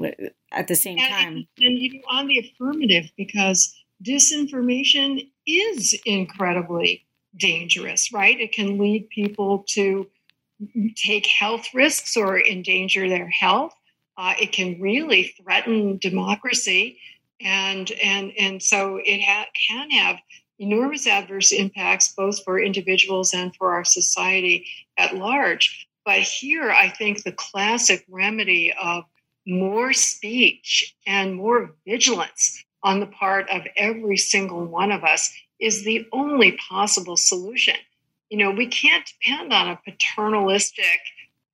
[0.53, 1.49] at the same and, time.
[1.59, 7.07] and, you know, on the affirmative because disinformation is incredibly
[7.37, 8.41] dangerous right?
[8.41, 10.09] It can lead people to
[10.97, 13.75] take health risks or endanger their health.
[14.17, 16.99] Uh, it can really threaten democracy.
[17.41, 20.17] And and and so it ha- can have
[20.59, 25.87] enormous adverse impacts both for individuals and for our society at large.
[26.07, 29.05] But here i think the classic remedy of
[29.47, 35.85] more speech and more vigilance on the part of every single one of us is
[35.85, 37.77] the only possible solution
[38.31, 41.01] you know we can't depend on a paternalistic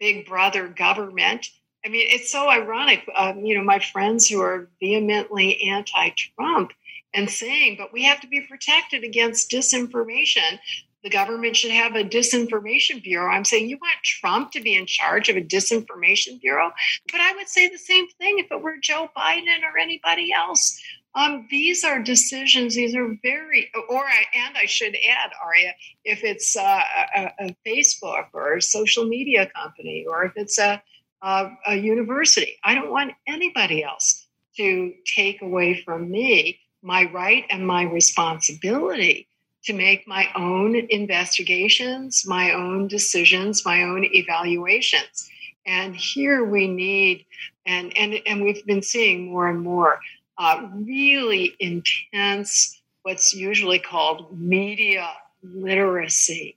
[0.00, 1.48] big brother government
[1.84, 3.08] I mean, it's so ironic.
[3.14, 6.72] Um, you know, my friends who are vehemently anti-Trump
[7.12, 10.58] and saying, but we have to be protected against disinformation.
[11.02, 13.32] The government should have a disinformation bureau.
[13.32, 16.70] I'm saying you want Trump to be in charge of a disinformation bureau,
[17.10, 20.80] but I would say the same thing if it were Joe Biden or anybody else.
[21.14, 22.74] Um, these are decisions.
[22.74, 25.74] These are very, or I, and I should add, Aria,
[26.04, 26.80] if it's uh,
[27.14, 30.82] a, a Facebook or a social media company, or if it's a
[31.22, 32.58] uh, a university.
[32.64, 34.26] I don't want anybody else
[34.56, 39.28] to take away from me my right and my responsibility
[39.64, 45.30] to make my own investigations, my own decisions, my own evaluations.
[45.66, 47.24] And here we need,
[47.66, 50.00] and and and we've been seeing more and more
[50.38, 55.08] uh, really intense, what's usually called media
[55.42, 56.56] literacy.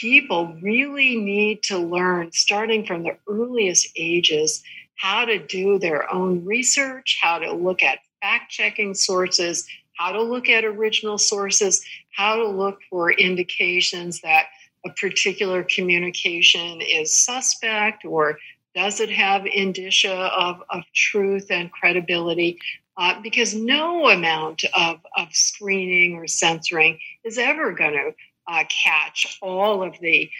[0.00, 4.62] People really need to learn, starting from the earliest ages,
[4.96, 9.66] how to do their own research, how to look at fact checking sources,
[9.96, 11.84] how to look at original sources,
[12.14, 14.46] how to look for indications that
[14.84, 18.38] a particular communication is suspect or
[18.74, 22.58] does it have indicia of, of truth and credibility?
[22.98, 28.14] Uh, because no amount of, of screening or censoring is ever going to
[28.48, 30.30] uh, catch all of the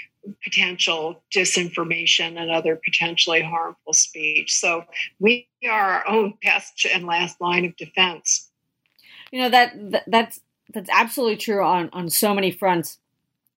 [0.42, 4.54] potential disinformation and other potentially harmful speech.
[4.54, 4.84] So
[5.18, 8.45] we are our own best and last line of defense.
[9.30, 10.40] You know that, that that's
[10.72, 12.98] that's absolutely true on on so many fronts.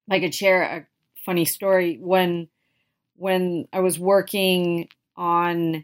[0.09, 0.86] I could share a
[1.26, 2.47] funny story when
[3.15, 5.84] when I was working on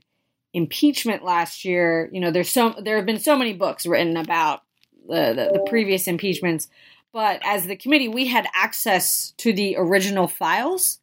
[0.54, 2.10] impeachment last year.
[2.12, 4.64] You know, there's so there have been so many books written about
[5.08, 6.68] the, the, the previous impeachments,
[7.14, 11.00] but as the committee, we had access to the original files.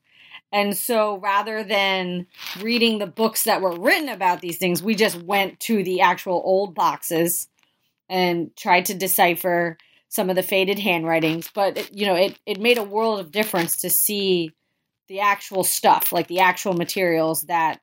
[0.50, 2.26] And so rather than
[2.60, 6.42] reading the books that were written about these things, we just went to the actual
[6.44, 7.48] old boxes
[8.08, 9.78] and tried to decipher
[10.08, 13.32] some of the faded handwritings, but it, you know, it it made a world of
[13.32, 14.52] difference to see
[15.08, 17.80] the actual stuff, like the actual materials that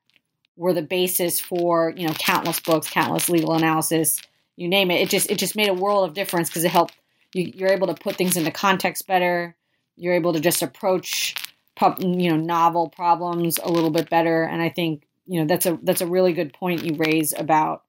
[0.55, 4.21] were the basis for you know countless books, countless legal analysis,
[4.57, 5.01] you name it.
[5.01, 6.95] It just it just made a world of difference because it helped
[7.33, 9.55] you, you're able to put things into context better.
[9.95, 11.35] You're able to just approach
[11.97, 15.79] you know novel problems a little bit better, and I think you know that's a
[15.81, 17.83] that's a really good point you raise about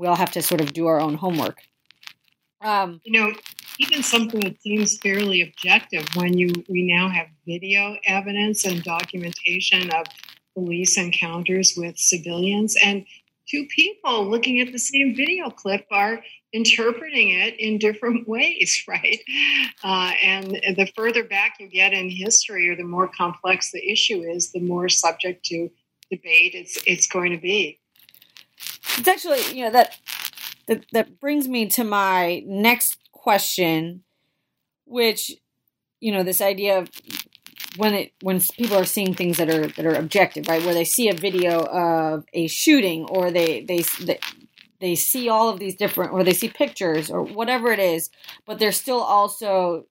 [0.00, 1.60] we all have to sort of do our own homework.
[2.62, 3.34] Um, you know,
[3.78, 9.90] even something that seems fairly objective when you we now have video evidence and documentation
[9.90, 10.06] of
[10.54, 13.04] police encounters with civilians and
[13.48, 16.22] two people looking at the same video clip are
[16.52, 19.20] interpreting it in different ways right
[19.84, 24.20] uh, and the further back you get in history or the more complex the issue
[24.22, 25.70] is the more subject to
[26.10, 27.79] debate it's it's going to be
[28.98, 29.98] it's actually you know that
[30.70, 34.04] that, that brings me to my next question,
[34.84, 35.32] which,
[36.00, 36.88] you know, this idea of
[37.76, 40.64] when it when people are seeing things that are that are objective, right?
[40.64, 44.18] Where they see a video of a shooting, or they they they,
[44.80, 48.10] they see all of these different, or they see pictures, or whatever it is,
[48.46, 49.86] but they're still also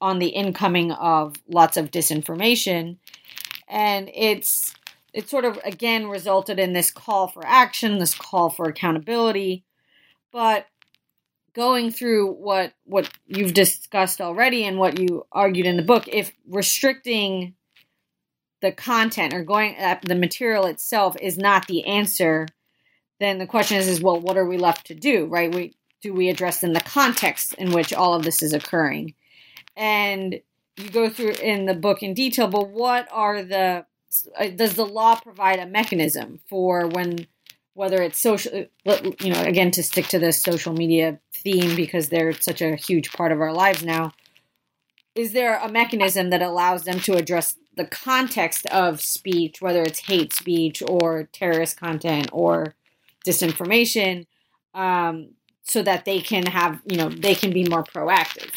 [0.00, 2.98] on the incoming of lots of disinformation,
[3.68, 4.74] and it's
[5.14, 9.64] it sort of again resulted in this call for action, this call for accountability,
[10.32, 10.66] but
[11.54, 16.32] going through what what you've discussed already and what you argued in the book, if
[16.48, 17.54] restricting
[18.60, 22.48] the content or going at the material itself is not the answer,
[23.20, 25.54] then the question is, is well, what are we left to do, right?
[25.54, 29.14] We do we address in the context in which all of this is occurring,
[29.76, 30.40] and
[30.76, 32.48] you go through in the book in detail.
[32.48, 33.82] But what are the uh,
[34.54, 37.26] does the law provide a mechanism for when
[37.74, 38.66] whether it's social,
[39.20, 43.12] you know, again, to stick to this social media theme because they're such a huge
[43.12, 44.12] part of our lives now,
[45.14, 50.06] is there a mechanism that allows them to address the context of speech, whether it's
[50.06, 52.74] hate speech or terrorist content or
[53.26, 54.26] disinformation,
[54.74, 55.30] um,
[55.62, 58.50] so that they can have, you know, they can be more proactive?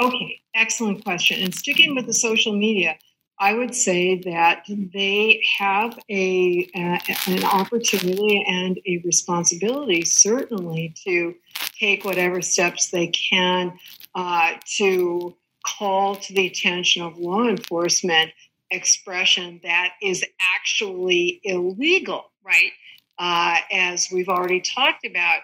[0.00, 1.42] Okay, excellent question.
[1.42, 2.96] And sticking with the social media,
[3.44, 11.34] I would say that they have a, an opportunity and a responsibility, certainly, to
[11.78, 13.78] take whatever steps they can
[14.14, 18.30] uh, to call to the attention of law enforcement
[18.70, 20.24] expression that is
[20.56, 22.72] actually illegal, right?
[23.18, 25.40] Uh, as we've already talked about,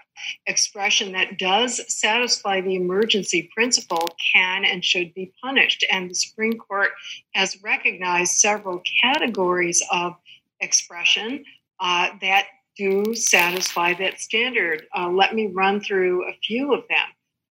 [0.46, 5.84] expression that does satisfy the emergency principle can and should be punished.
[5.90, 6.90] And the Supreme Court
[7.34, 10.14] has recognized several categories of
[10.60, 11.44] expression
[11.78, 12.46] uh, that
[12.76, 14.86] do satisfy that standard.
[14.96, 17.08] Uh, let me run through a few of them.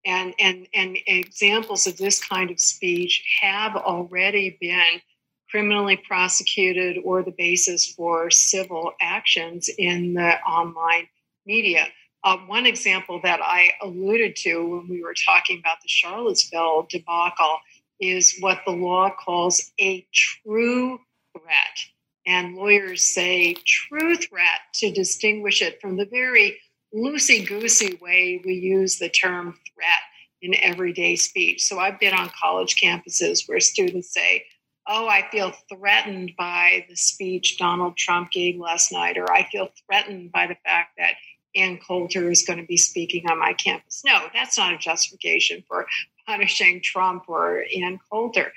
[0.06, 5.02] And, and, and examples of this kind of speech have already been
[5.50, 11.08] criminally prosecuted or the basis for civil actions in the online
[11.46, 11.88] media.
[12.24, 17.60] Uh, one example that I alluded to when we were talking about the Charlottesville debacle
[18.00, 21.00] is what the law calls a true
[21.38, 21.78] threat.
[22.26, 26.58] And lawyers say true threat to distinguish it from the very
[26.94, 30.02] loosey goosey way we use the term threat
[30.42, 31.64] in everyday speech.
[31.64, 34.46] So I've been on college campuses where students say,
[34.88, 39.70] Oh, I feel threatened by the speech Donald Trump gave last night, or I feel
[39.86, 41.16] threatened by the fact that
[41.56, 44.04] Ann Coulter is going to be speaking on my campus.
[44.06, 45.88] No, that's not a justification for
[46.28, 48.52] punishing Trump or Ann Coulter.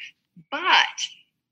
[0.51, 0.87] But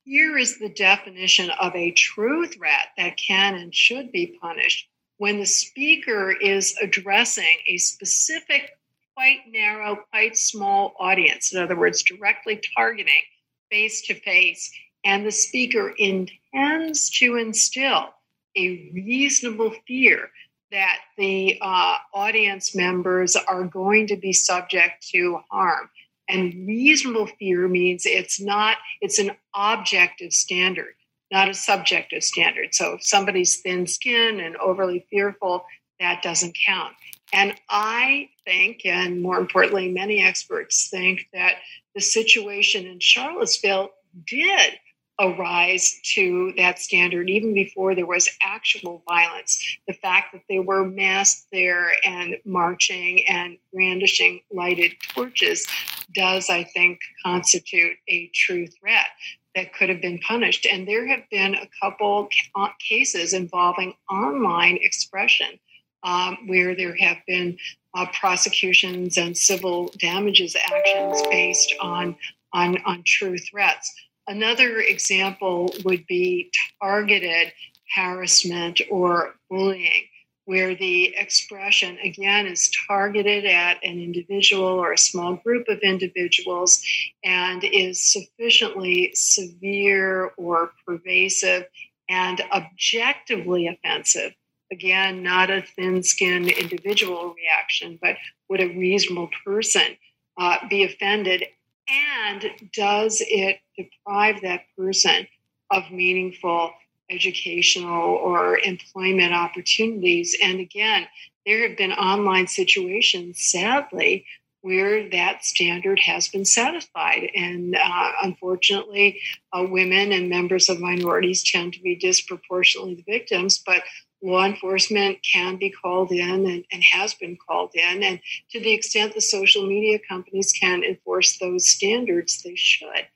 [0.05, 5.39] here is the definition of a true threat that can and should be punished when
[5.39, 8.79] the speaker is addressing a specific,
[9.15, 11.55] quite narrow, quite small audience.
[11.55, 13.23] In other words, directly targeting
[13.71, 14.71] face to face,
[15.05, 18.15] and the speaker intends to instill
[18.57, 20.31] a reasonable fear
[20.73, 25.89] that the uh, audience members are going to be subject to harm.
[26.29, 30.95] And reasonable fear means it's not, it's an objective standard,
[31.31, 32.75] not a subjective standard.
[32.75, 35.65] So if somebody's thin skinned and overly fearful,
[36.01, 36.95] that doesn't count.
[37.33, 41.57] And I think, and more importantly, many experts think that
[41.95, 43.91] the situation in Charlottesville
[44.27, 44.79] did
[45.19, 49.79] arise to that standard even before there was actual violence.
[49.89, 55.67] The fact that they were massed there and marching and brandishing lighted torches
[56.15, 59.07] does, I think, constitute a true threat
[59.55, 60.67] that could have been punished.
[60.71, 65.59] And there have been a couple uh, cases involving online expression
[66.07, 67.59] um, where there have been
[67.95, 72.17] uh, prosecutions and civil damages actions based on,
[72.53, 73.93] on, on true threats.
[74.29, 76.51] Another example would be
[76.81, 77.53] targeted
[77.95, 80.05] harassment or bullying,
[80.45, 86.83] where the expression again is targeted at an individual or a small group of individuals
[87.25, 91.65] and is sufficiently severe or pervasive
[92.09, 94.33] and objectively offensive.
[94.73, 98.17] Again, not a thin skinned individual reaction, but
[98.49, 99.97] would a reasonable person
[100.39, 101.45] uh, be offended
[101.89, 105.27] and does it deprive that person
[105.71, 106.73] of meaningful
[107.11, 110.37] educational or employment opportunities?
[110.43, 111.07] And again,
[111.45, 114.27] there have been online situations, sadly,
[114.63, 117.31] where that standard has been satisfied.
[117.37, 119.21] And uh, unfortunately,
[119.53, 123.83] uh, women and members of minorities tend to be disproportionately the victims, but
[124.23, 128.03] law enforcement can be called in and, and, has been called in.
[128.03, 133.07] And to the extent the social media companies can enforce those standards, they should.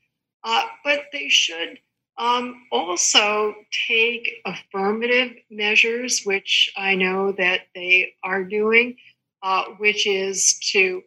[0.44, 1.78] Uh, but they should
[2.18, 3.54] um, also
[3.88, 8.96] take affirmative measures, which I know that they are doing,
[9.42, 11.02] uh, which is to,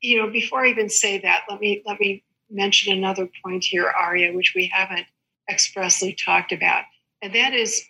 [0.00, 3.92] you know, before I even say that, let me let me mention another point here,
[3.98, 5.06] Aria, which we haven't
[5.48, 6.82] expressly talked about,
[7.22, 7.84] and that is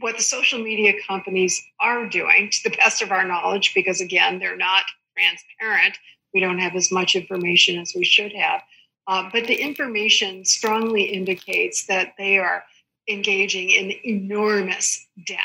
[0.00, 4.38] what the social media companies are doing to the best of our knowledge, because again,
[4.38, 4.84] they're not
[5.16, 5.98] transparent.
[6.32, 8.62] We don't have as much information as we should have.
[9.06, 12.64] Uh, but the information strongly indicates that they are
[13.08, 15.40] engaging in enormous data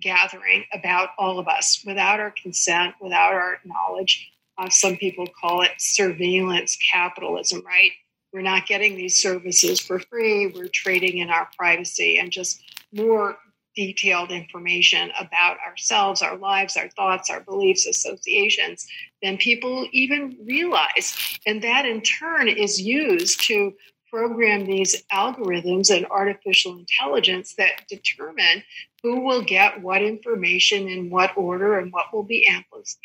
[0.00, 4.30] gathering about all of us without our consent, without our knowledge.
[4.58, 7.92] Uh, some people call it surveillance capitalism, right?
[8.32, 10.48] We're not getting these services for free.
[10.48, 12.62] We're trading in our privacy and just
[12.92, 13.38] more
[13.78, 18.88] detailed information about ourselves, our lives, our thoughts, our beliefs, associations
[19.22, 21.38] than people even realize.
[21.46, 23.72] And that in turn is used to
[24.10, 28.64] program these algorithms and artificial intelligence that determine
[29.04, 32.50] who will get what information in what order and what will be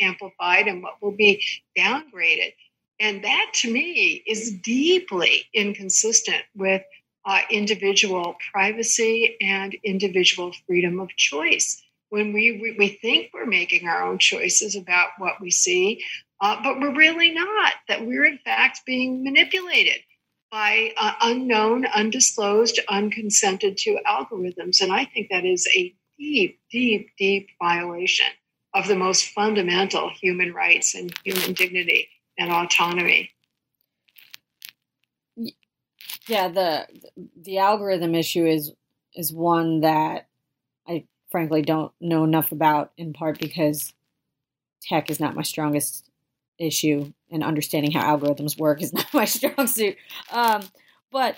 [0.01, 1.43] amplified and what will be
[1.77, 2.51] downgraded.
[2.99, 6.81] And that to me is deeply inconsistent with
[7.25, 11.81] uh, individual privacy and individual freedom of choice.
[12.09, 16.03] When we, we, we think we're making our own choices about what we see,
[16.41, 20.01] uh, but we're really not, that we're in fact being manipulated
[20.51, 24.81] by uh, unknown, undisclosed, unconsented to algorithms.
[24.81, 28.27] And I think that is a deep, deep, deep violation
[28.75, 33.31] of the most fundamental human rights and human dignity and autonomy
[36.27, 36.87] yeah the
[37.41, 38.73] the algorithm issue is
[39.15, 40.27] is one that
[40.87, 43.93] i frankly don't know enough about in part because
[44.81, 46.09] tech is not my strongest
[46.59, 49.97] issue and understanding how algorithms work is not my strong suit.
[50.31, 50.61] Um,
[51.11, 51.35] but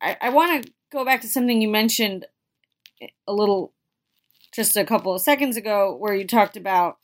[0.00, 2.26] i, I want to go back to something you mentioned
[3.26, 3.72] a little
[4.52, 6.98] just a couple of seconds ago where you talked about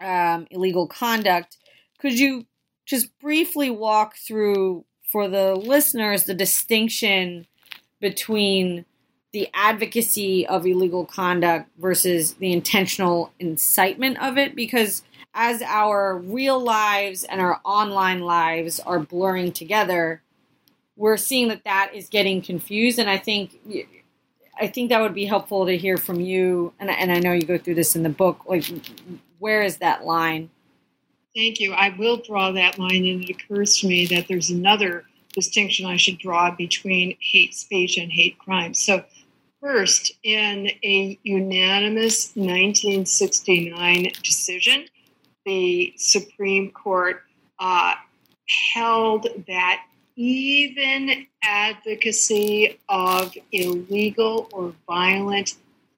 [0.00, 1.56] um, illegal conduct.
[1.98, 2.46] Could you
[2.86, 7.46] just briefly walk through for the listeners the distinction
[8.00, 8.84] between
[9.32, 15.04] the advocacy of illegal conduct versus the intentional incitement of it because
[15.34, 20.22] as our real lives and our online lives are blurring together
[20.96, 22.98] we're seeing that that is getting confused.
[22.98, 23.58] And i think
[24.60, 26.72] i think that would be helpful to hear from you.
[26.78, 28.64] And, and i know you go through this in the book like
[29.38, 30.50] where is that line
[31.34, 35.04] thank you i will draw that line and it occurs to me that there's another
[35.34, 39.04] distinction i should draw between hate speech and hate crime so
[39.62, 44.86] First, in a unanimous 1969 decision,
[45.44, 47.22] the Supreme Court
[47.60, 47.94] uh,
[48.74, 49.84] held that
[50.16, 55.54] even advocacy of illegal or violent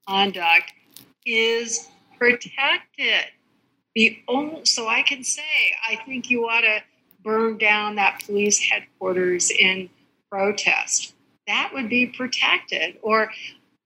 [0.07, 0.75] conduct
[1.25, 3.25] is protected.
[3.95, 6.83] The only, so I can say, I think you ought to
[7.23, 9.89] burn down that police headquarters in
[10.31, 11.15] protest
[11.47, 12.97] that would be protected.
[13.03, 13.31] Or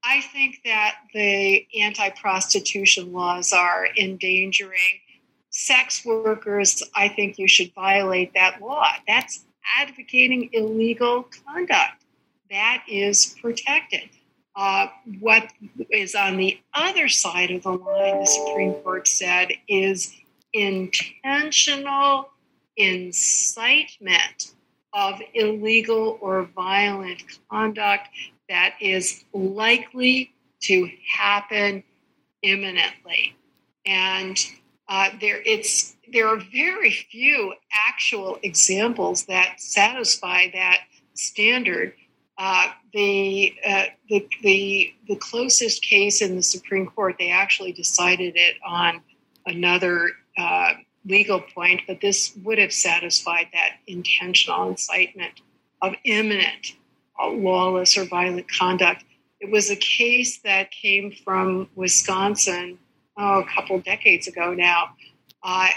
[0.03, 5.01] I think that the anti prostitution laws are endangering
[5.49, 6.83] sex workers.
[6.95, 8.87] I think you should violate that law.
[9.07, 9.45] That's
[9.77, 12.05] advocating illegal conduct.
[12.49, 14.09] That is protected.
[14.55, 14.87] Uh,
[15.19, 15.51] what
[15.89, 20.13] is on the other side of the line, the Supreme Court said, is
[20.53, 22.29] intentional
[22.75, 24.53] incitement
[24.93, 28.09] of illegal or violent conduct
[28.49, 31.83] that is likely to happen
[32.41, 33.35] imminently.
[33.85, 34.37] And
[34.87, 40.81] uh, there, it's, there are very few actual examples that satisfy that
[41.13, 41.93] standard.
[42.39, 48.37] Uh, the, uh, the, the, the closest case in the Supreme Court, they actually decided
[48.37, 49.01] it on
[49.45, 50.71] another uh,
[51.05, 55.41] legal point, but this would have satisfied that intentional incitement
[55.81, 56.75] of imminent
[57.21, 59.03] uh, lawless or violent conduct.
[59.41, 62.79] It was a case that came from Wisconsin
[63.17, 64.91] oh, a couple decades ago now.
[65.41, 65.69] Uh,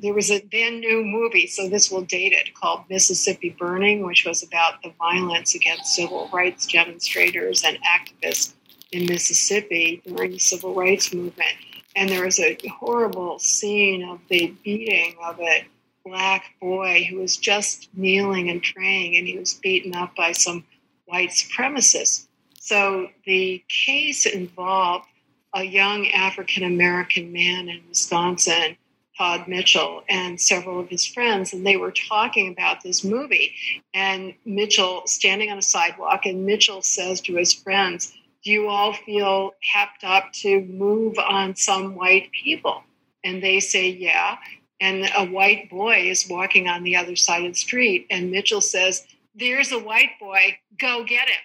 [0.00, 4.24] there was a then new movie, so this will date it, called Mississippi Burning, which
[4.24, 8.54] was about the violence against civil rights demonstrators and activists
[8.90, 11.54] in Mississippi during the civil rights movement
[11.96, 15.66] and there was a horrible scene of the beating of a
[16.04, 20.64] black boy who was just kneeling and praying, and he was beaten up by some
[21.06, 22.26] white supremacists.
[22.58, 25.06] So the case involved
[25.54, 28.76] a young African American man in Wisconsin,
[29.16, 33.54] Todd Mitchell, and several of his friends, and they were talking about this movie.
[33.92, 38.12] And Mitchell standing on a sidewalk, and Mitchell says to his friends,
[38.42, 42.82] do you all feel hepped up to move on some white people?
[43.24, 44.36] And they say, yeah.
[44.80, 48.06] And a white boy is walking on the other side of the street.
[48.10, 51.40] And Mitchell says, there's a white boy, go get him.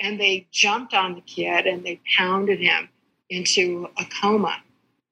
[0.00, 2.88] And they jumped on the kid and they pounded him
[3.30, 4.56] into a coma.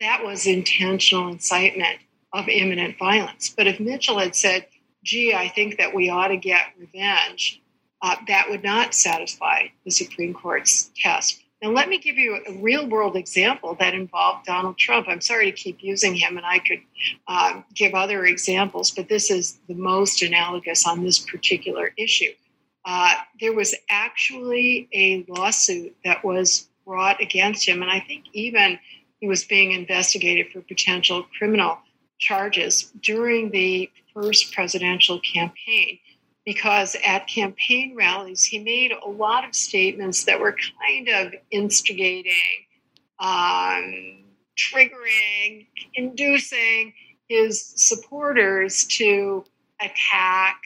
[0.00, 1.98] That was intentional incitement
[2.32, 3.52] of imminent violence.
[3.54, 4.66] But if Mitchell had said,
[5.04, 7.60] gee, I think that we ought to get revenge,
[8.02, 11.42] uh, that would not satisfy the Supreme Court's test.
[11.62, 15.08] Now, let me give you a real world example that involved Donald Trump.
[15.08, 16.80] I'm sorry to keep using him, and I could
[17.28, 22.32] uh, give other examples, but this is the most analogous on this particular issue.
[22.86, 28.78] Uh, there was actually a lawsuit that was brought against him, and I think even
[29.20, 31.78] he was being investigated for potential criminal
[32.18, 35.98] charges during the first presidential campaign
[36.44, 42.32] because at campaign rallies, he made a lot of statements that were kind of instigating,
[43.18, 44.24] um,
[44.58, 46.92] triggering, inducing
[47.28, 49.44] his supporters to
[49.80, 50.60] attack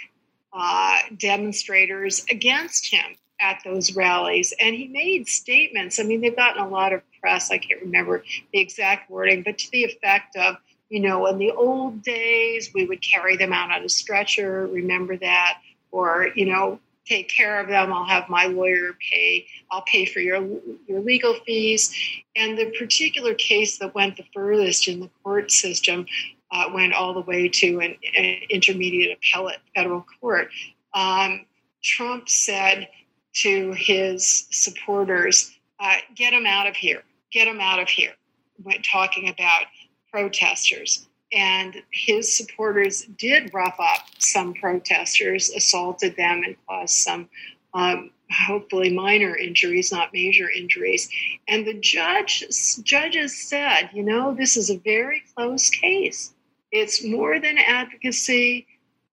[0.53, 4.55] uh, demonstrators against him at those rallies.
[4.59, 6.01] And he made statements.
[6.01, 7.51] I mean, they've gotten a lot of press.
[7.51, 10.57] I can't remember the exact wording, but to the effect of,
[10.89, 14.67] you know, in the old days, we would carry them out on a stretcher.
[14.67, 15.59] Remember that?
[15.91, 17.93] Or, you know, take care of them.
[17.93, 19.47] I'll have my lawyer pay.
[19.71, 20.43] I'll pay for your
[20.89, 21.95] your legal fees.
[22.35, 26.07] And the particular case that went the furthest in the court system
[26.51, 30.49] uh, went all the way to an, an intermediate appellate federal court.
[30.95, 31.47] Um,
[31.83, 32.89] Trump said
[33.35, 37.03] to his supporters, uh, "Get him out of here.
[37.31, 38.15] Get him out of here."
[38.63, 39.67] When talking about
[40.15, 41.09] protesters.
[41.33, 47.29] And his supporters did rough up some protesters, assaulted them, and caused some
[47.75, 51.11] um, hopefully minor injuries, not major injuries.
[51.49, 52.45] And the judge
[52.85, 56.33] judges said, you know, this is a very close case.
[56.71, 58.69] It's more than advocacy,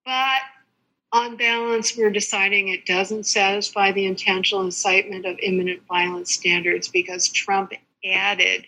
[0.06, 0.42] but
[1.14, 7.28] on balance, we're deciding it doesn't satisfy the intentional incitement of imminent violence standards because
[7.30, 7.74] Trump
[8.06, 8.66] added,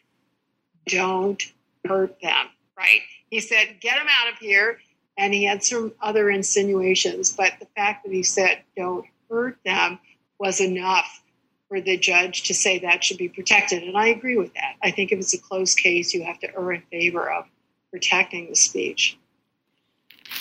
[0.87, 1.41] don't
[1.85, 3.01] hurt them, right?
[3.29, 4.79] He said, get them out of here.
[5.17, 9.99] And he had some other insinuations, but the fact that he said, don't hurt them
[10.39, 11.23] was enough
[11.69, 13.83] for the judge to say that should be protected.
[13.83, 14.75] And I agree with that.
[14.81, 17.45] I think if it's a close case, you have to err in favor of
[17.91, 19.17] protecting the speech.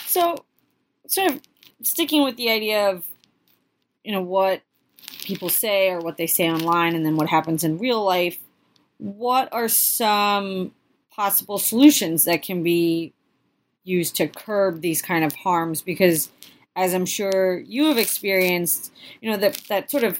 [0.06, 0.44] So,
[1.06, 1.40] sort of
[1.82, 3.06] sticking with the idea of,
[4.04, 4.62] you know, what
[5.20, 8.38] people say or what they say online and then what happens in real life,
[8.98, 10.72] what are some
[11.10, 13.12] possible solutions that can be
[13.84, 15.82] used to curb these kind of harms?
[15.82, 16.30] Because
[16.76, 20.18] as I'm sure you have experienced, you know, that that sort of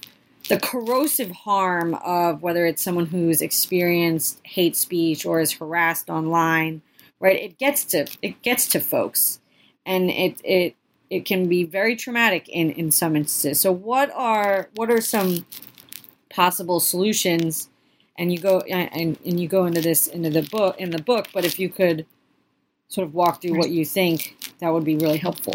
[0.49, 6.83] the corrosive harm of whether it's someone who's experienced hate speech or is harassed online,
[7.21, 7.41] right?
[7.41, 9.41] It gets to it gets to folks,
[9.87, 10.77] and it it
[11.13, 13.61] it can be very traumatic in in some instances.
[13.61, 15.45] So what are what are some
[16.31, 17.69] possible solutions?
[18.19, 21.29] And you go and, and you go into this into the book in the book,
[21.35, 22.07] but if you could
[22.89, 25.55] sort of walk through what you think, that would be really helpful.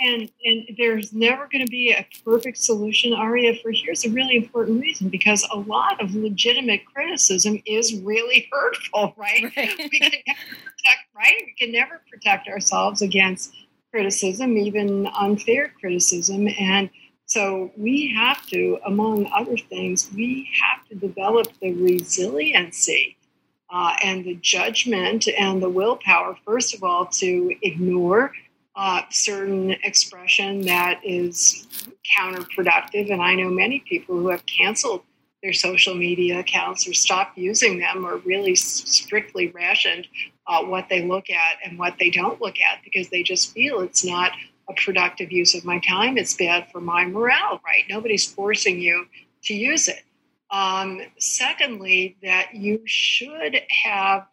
[0.00, 3.54] And and there's never going to be a perfect solution, Aria.
[3.62, 9.14] For here's a really important reason: because a lot of legitimate criticism is really hurtful,
[9.16, 9.44] right?
[9.56, 9.74] right.
[9.78, 11.42] we can never protect, right?
[11.46, 13.54] We can never protect ourselves against
[13.94, 16.90] criticism, even unfair criticism, and
[17.26, 23.16] so we have to, among other things, we have to develop the resiliency
[23.70, 28.32] uh, and the judgment and the willpower, first of all, to ignore
[28.76, 31.88] uh, certain expression that is
[32.18, 33.10] counterproductive.
[33.12, 35.02] And I know many people who have canceled
[35.44, 40.08] their social media accounts or stopped using them or really strictly rationed
[40.46, 43.80] uh, what they look at and what they don't look at because they just feel
[43.80, 44.32] it's not
[44.70, 46.16] a productive use of my time.
[46.16, 47.84] It's bad for my morale, right?
[47.90, 49.06] Nobody's forcing you
[49.42, 50.02] to use it.
[50.50, 54.26] Um, secondly, that you should have,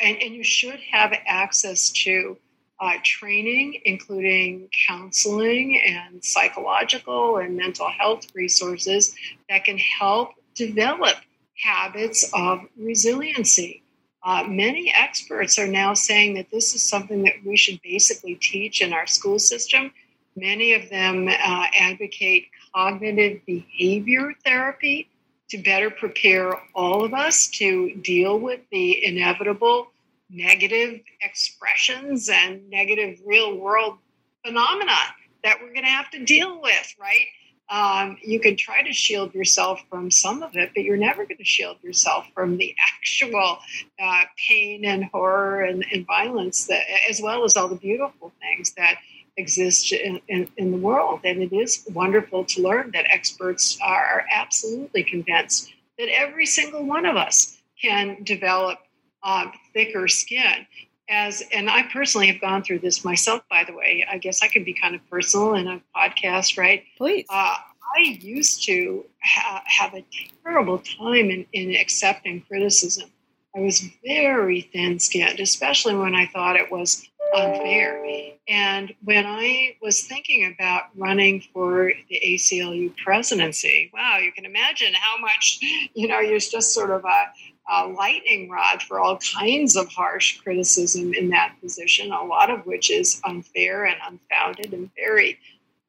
[0.00, 2.38] and, and you should have access to
[2.80, 9.14] uh, training, including counseling and psychological and mental health resources
[9.48, 11.16] that can help develop
[11.62, 13.82] habits of resiliency.
[14.22, 18.82] Uh, many experts are now saying that this is something that we should basically teach
[18.82, 19.90] in our school system.
[20.34, 25.08] Many of them uh, advocate cognitive behavior therapy
[25.48, 29.88] to better prepare all of us to deal with the inevitable
[30.28, 33.98] negative expressions and negative real world
[34.44, 34.96] phenomena
[35.44, 37.26] that we're going to have to deal with, right?
[37.68, 41.38] Um, you can try to shield yourself from some of it, but you're never going
[41.38, 43.58] to shield yourself from the actual
[44.00, 48.72] uh, pain and horror and, and, violence, that, as well as all the beautiful things
[48.74, 48.98] that
[49.36, 51.20] exist in, in, in, the world.
[51.24, 57.04] And it is wonderful to learn that experts are absolutely convinced that every single one
[57.04, 58.78] of us can develop
[59.26, 60.66] uh, thicker skin.
[61.08, 63.42] As and I personally have gone through this myself.
[63.50, 66.84] By the way, I guess I can be kind of personal in a podcast, right?
[66.96, 67.26] Please.
[67.28, 67.56] Uh,
[67.96, 70.04] I used to ha- have a
[70.42, 73.10] terrible time in, in accepting criticism.
[73.54, 78.04] I was very thin skinned, especially when I thought it was unfair.
[78.48, 84.92] And when I was thinking about running for the ACLU presidency, wow, you can imagine
[84.94, 85.58] how much,
[85.94, 87.32] you know, you're just sort of a,
[87.68, 92.64] a lightning rod for all kinds of harsh criticism in that position, a lot of
[92.64, 95.38] which is unfair and unfounded and very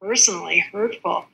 [0.00, 1.26] personally hurtful.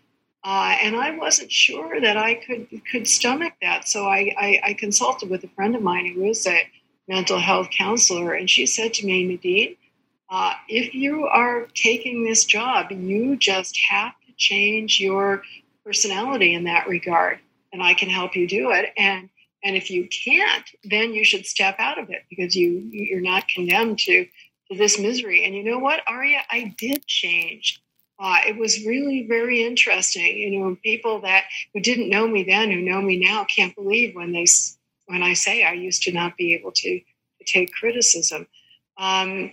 [0.43, 4.75] Uh, and I wasn't sure that I could could stomach that, so I, I, I,
[4.75, 6.69] consulted with a friend of mine who is a
[7.09, 9.77] mental health counselor, and she said to me, Nadine,
[10.29, 15.43] uh, if you are taking this job, you just have to change your
[15.83, 17.39] personality in that regard,
[17.73, 18.93] and I can help you do it.
[18.99, 19.31] And
[19.65, 23.49] and if you can't, then you should step out of it because you you're not
[23.49, 24.27] condemned to
[24.71, 25.45] to this misery.
[25.45, 27.81] And you know what, Aria, I did change.
[28.19, 30.37] Uh, it was really very interesting.
[30.39, 34.15] You know, people that who didn't know me then, who know me now, can't believe
[34.15, 34.45] when they
[35.07, 38.47] when I say I used to not be able to, to take criticism.
[38.99, 39.51] Um,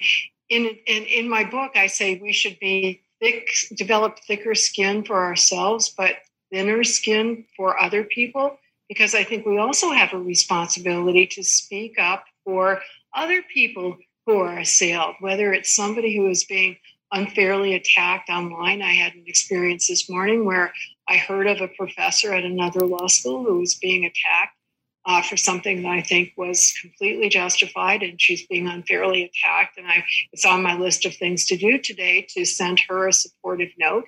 [0.50, 5.24] in, in in my book, I say we should be thick, develop thicker skin for
[5.24, 6.16] ourselves, but
[6.52, 8.58] thinner skin for other people
[8.94, 12.82] because I think we also have a responsibility to speak up for
[13.16, 16.76] other people who are assailed, whether it's somebody who is being
[17.14, 18.82] unfairly attacked online.
[18.82, 20.74] I had an experience this morning where
[21.08, 24.58] I heard of a professor at another law school who was being attacked
[25.06, 29.78] uh, for something that I think was completely justified, and she's being unfairly attacked.
[29.78, 33.14] And I, it's on my list of things to do today to send her a
[33.14, 34.04] supportive note,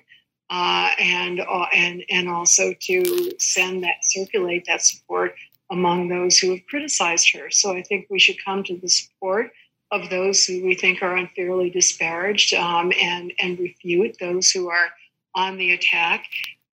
[0.50, 5.34] uh, and uh, and and also to send that circulate that support
[5.70, 7.50] among those who have criticized her.
[7.50, 9.52] So I think we should come to the support
[9.90, 14.90] of those who we think are unfairly disparaged, um, and and refute those who are
[15.34, 16.24] on the attack.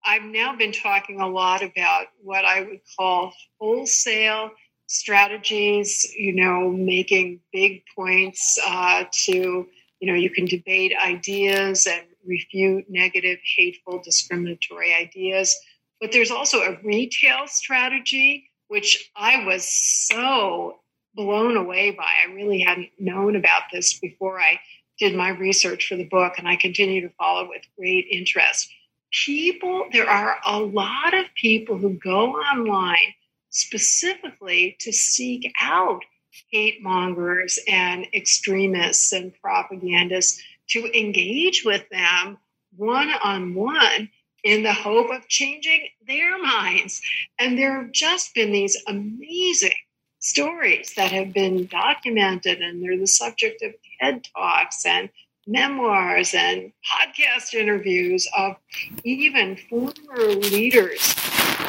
[0.04, 4.50] I've now been talking a lot about what I would call wholesale
[4.86, 9.66] strategies, you know, making big points uh, to,
[10.00, 15.56] you know, you can debate ideas and refute negative, hateful, discriminatory ideas.
[16.00, 20.80] But there's also a retail strategy, which I was so
[21.14, 22.10] blown away by.
[22.26, 24.60] I really hadn't known about this before I
[24.98, 28.70] did my research for the book, and I continue to follow with great interest
[29.12, 33.14] people, there are a lot of people who go online
[33.50, 36.02] specifically to seek out
[36.50, 40.42] hate mongers and extremists and propagandists
[40.72, 42.38] to engage with them
[42.76, 44.10] one on one
[44.44, 47.00] in the hope of changing their minds.
[47.38, 49.72] And there have just been these amazing
[50.18, 55.10] stories that have been documented, and they're the subject of TED Talks and
[55.46, 58.56] memoirs and podcast interviews of
[59.04, 61.14] even former leaders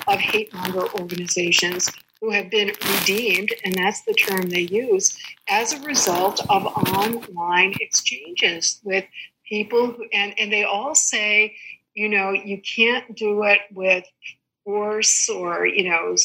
[0.07, 1.89] of hate monger organizations
[2.23, 5.17] who have been redeemed, and that's the term they use,
[5.49, 9.03] as a result of online exchanges with
[9.45, 9.87] people.
[9.87, 11.57] Who, and, and they all say,
[11.95, 14.05] you know, you can't do it with
[14.63, 16.15] force or, you know,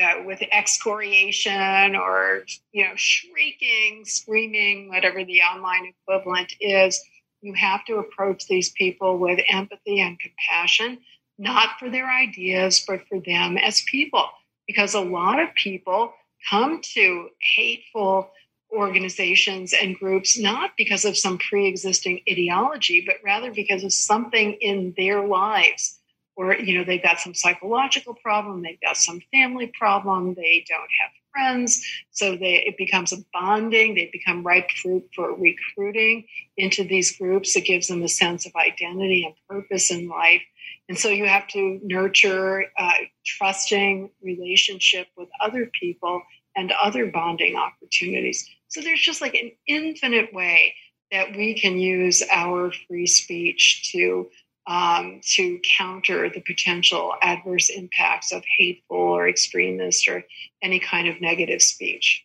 [0.00, 6.98] uh, with excoriation or you know shrieking screaming whatever the online equivalent is
[7.42, 10.96] you have to approach these people with empathy and compassion
[11.36, 14.30] not for their ideas but for them as people
[14.72, 16.14] because a lot of people
[16.48, 18.30] come to hateful
[18.74, 24.94] organizations and groups not because of some pre-existing ideology but rather because of something in
[24.96, 25.98] their lives
[26.36, 30.88] or you know they've got some psychological problem they've got some family problem they don't
[31.02, 31.84] have friends.
[32.10, 33.94] So they it becomes a bonding.
[33.94, 36.26] They become ripe fruit for recruiting
[36.56, 37.56] into these groups.
[37.56, 40.42] It gives them a sense of identity and purpose in life.
[40.88, 42.92] And so you have to nurture uh,
[43.24, 46.22] trusting relationship with other people
[46.54, 48.48] and other bonding opportunities.
[48.68, 50.74] So there's just like an infinite way
[51.10, 54.28] that we can use our free speech to
[54.66, 60.24] um, to counter the potential adverse impacts of hateful or extremist or
[60.62, 62.24] any kind of negative speech.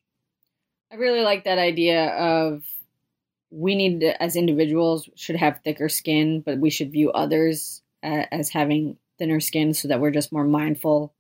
[0.91, 2.63] I really like that idea of
[3.49, 8.49] we need to, as individuals should have thicker skin, but we should view others as
[8.49, 11.13] having thinner skin so that we're just more mindful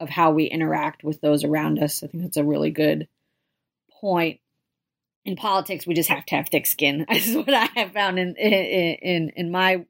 [0.00, 2.02] of how we interact with those around us.
[2.02, 3.08] I think that's a really good
[4.00, 4.40] point.
[5.24, 7.06] In politics, we just have to have thick skin.
[7.08, 9.84] This is what I have found in in in, in my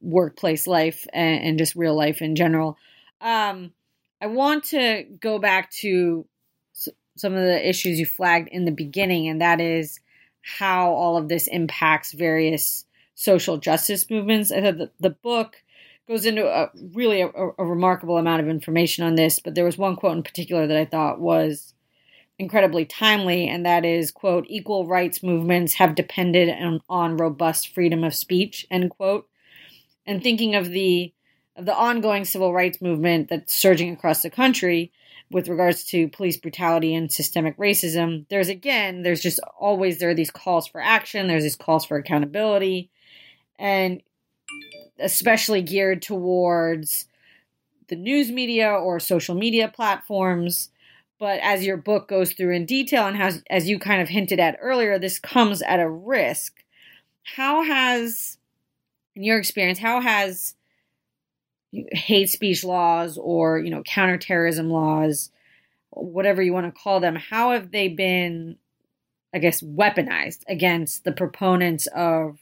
[0.00, 2.76] workplace life and, and just real life in general.
[3.20, 3.72] Um,
[4.20, 6.26] I want to go back to
[6.74, 10.00] s- some of the issues you flagged in the beginning, and that is
[10.42, 12.84] how all of this impacts various
[13.14, 14.50] social justice movements.
[14.50, 15.62] I thought the, the book
[16.08, 19.78] goes into a really a, a, remarkable amount of information on this, but there was
[19.78, 21.74] one quote in particular that I thought was
[22.38, 28.02] incredibly timely, and that is, quote, equal rights movements have depended on, on robust freedom
[28.02, 29.28] of speech, end quote
[30.06, 31.12] and thinking of the
[31.56, 34.90] of the ongoing civil rights movement that's surging across the country
[35.30, 40.14] with regards to police brutality and systemic racism there's again there's just always there are
[40.14, 42.90] these calls for action there's these calls for accountability
[43.58, 44.02] and
[44.98, 47.06] especially geared towards
[47.88, 50.70] the news media or social media platforms.
[51.18, 54.40] But as your book goes through in detail and has as you kind of hinted
[54.40, 56.64] at earlier this comes at a risk.
[57.22, 58.38] How has
[59.14, 60.54] in your experience, how has
[61.72, 65.30] hate speech laws or you know counterterrorism laws,
[65.90, 68.56] whatever you want to call them, how have they been,
[69.34, 72.38] I guess, weaponized against the proponents of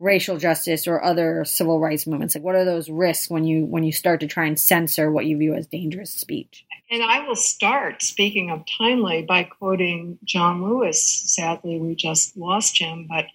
[0.00, 2.34] racial justice or other civil rights movements?
[2.34, 5.26] Like, what are those risks when you when you start to try and censor what
[5.26, 6.64] you view as dangerous speech?
[6.90, 11.04] And I will start, speaking of timely, by quoting John Lewis.
[11.26, 13.26] Sadly, we just lost him, but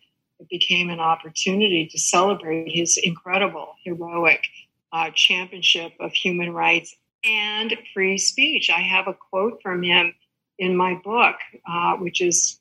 [0.43, 4.43] it became an opportunity to celebrate his incredible, heroic
[4.91, 8.69] uh, championship of human rights and free speech.
[8.69, 10.13] I have a quote from him
[10.59, 11.35] in my book,
[11.67, 12.59] uh, which is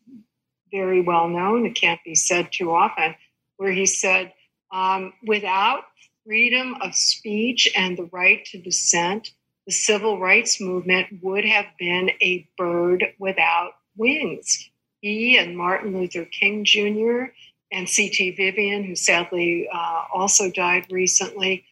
[0.71, 1.67] very well known.
[1.67, 3.17] It can't be said too often,
[3.57, 4.33] where he said,
[4.71, 5.83] um, without
[6.25, 9.33] freedom of speech and the right to dissent,
[9.67, 14.71] the civil rights movement would have been a bird without wings.
[15.01, 17.33] He and Martin Luther King Jr.
[17.73, 18.33] and C.T.
[18.33, 21.65] Vivian, who sadly uh, also died recently,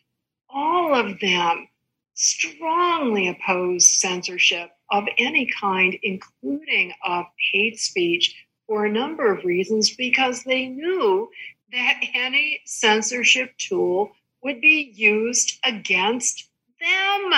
[0.49, 1.69] all of them
[2.15, 8.35] strongly opposed censorship of any kind, including of hate speech,
[8.67, 11.29] for a number of reasons, because they knew
[11.73, 16.49] that any censorship tool would be used against
[16.81, 17.31] them.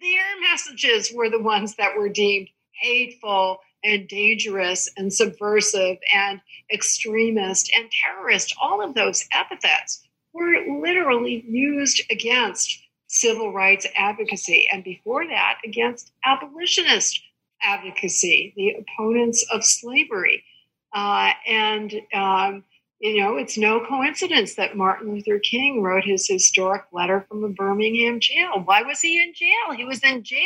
[0.00, 6.40] Their messages were the ones that were deemed hateful and dangerous and subversive and
[6.72, 8.54] extremist and terrorist.
[8.60, 16.12] All of those epithets were literally used against civil rights advocacy, and before that, against
[16.24, 17.20] abolitionist
[17.62, 20.42] advocacy, the opponents of slavery.
[20.92, 22.64] Uh, and, um,
[22.98, 27.48] you know, it's no coincidence that Martin Luther King wrote his historic letter from a
[27.48, 28.62] Birmingham jail.
[28.64, 29.76] Why was he in jail?
[29.76, 30.40] He was in jail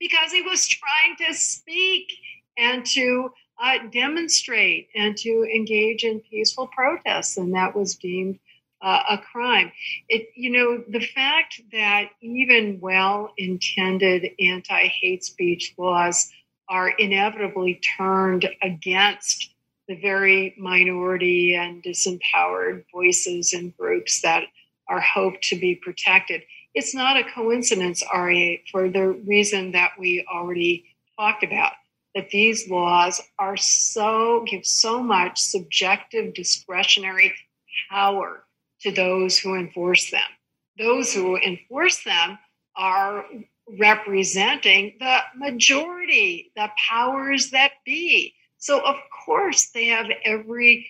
[0.00, 2.12] because he was trying to speak
[2.56, 3.30] and to
[3.62, 8.38] uh, demonstrate and to engage in peaceful protests, and that was deemed
[8.82, 9.72] uh, a crime.
[10.08, 16.30] It, you know, the fact that even well intended anti hate speech laws
[16.68, 19.54] are inevitably turned against
[19.88, 24.44] the very minority and disempowered voices and groups that
[24.88, 26.42] are hoped to be protected.
[26.74, 30.84] It's not a coincidence, Aria, for the reason that we already
[31.16, 31.72] talked about
[32.14, 37.34] that these laws are so give so much subjective discretionary
[37.90, 38.44] power
[38.80, 40.20] to those who enforce them.
[40.78, 42.38] Those who enforce them
[42.76, 43.24] are
[43.78, 48.34] representing the majority, the powers that be.
[48.58, 50.88] So, of course, they have every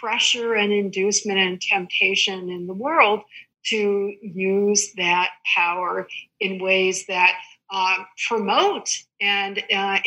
[0.00, 3.22] pressure and inducement and temptation in the world
[3.66, 6.08] to use that power
[6.40, 7.34] in ways that
[7.72, 7.96] uh,
[8.28, 8.88] promote
[9.20, 9.98] and uh,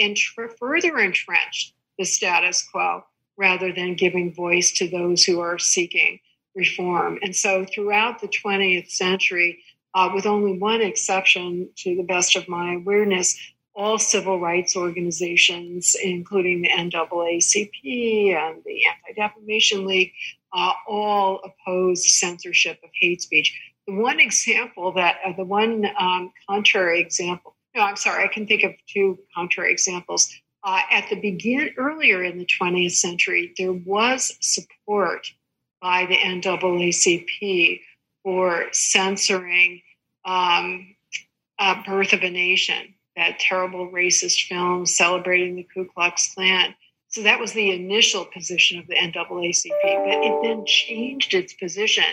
[0.59, 3.03] further entrench the status quo
[3.37, 6.19] rather than giving voice to those who are seeking
[6.55, 7.17] reform.
[7.21, 9.59] And so throughout the 20th century,
[9.95, 13.37] uh, with only one exception to the best of my awareness,
[13.75, 20.13] all civil rights organizations, including the NAACP and the Anti Defamation League,
[20.53, 23.59] uh, all opposed censorship of hate speech.
[23.85, 28.63] One example that, uh, the one um, contrary example, no, I'm sorry, I can think
[28.63, 30.33] of two contrary examples.
[30.63, 35.27] Uh, at the begin earlier in the 20th century, there was support
[35.81, 37.81] by the NAACP
[38.23, 39.81] for censoring
[40.23, 40.95] um,
[41.59, 46.73] uh, Birth of a Nation, that terrible racist film celebrating the Ku Klux Klan.
[47.09, 52.05] So that was the initial position of the NAACP, but it then changed its position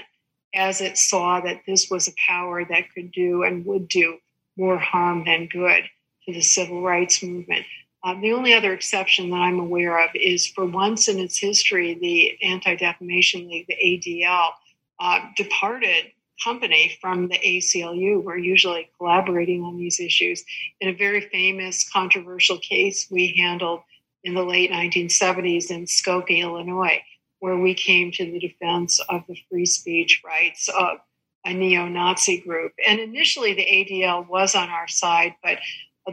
[0.55, 4.19] as it saw that this was a power that could do and would do
[4.57, 5.85] more harm than good
[6.27, 7.65] to the civil rights movement.
[8.03, 11.95] Um, the only other exception that I'm aware of is for once in its history,
[11.95, 14.51] the Anti Defamation League, the ADL,
[14.99, 18.23] uh, departed company from the ACLU.
[18.23, 20.43] We're usually collaborating on these issues.
[20.81, 23.83] In a very famous, controversial case we handled
[24.25, 27.03] in the late 1970s in Skokie, Illinois,
[27.41, 30.99] where we came to the defense of the free speech rights of
[31.45, 32.73] a neo Nazi group.
[32.87, 35.59] And initially, the ADL was on our side, but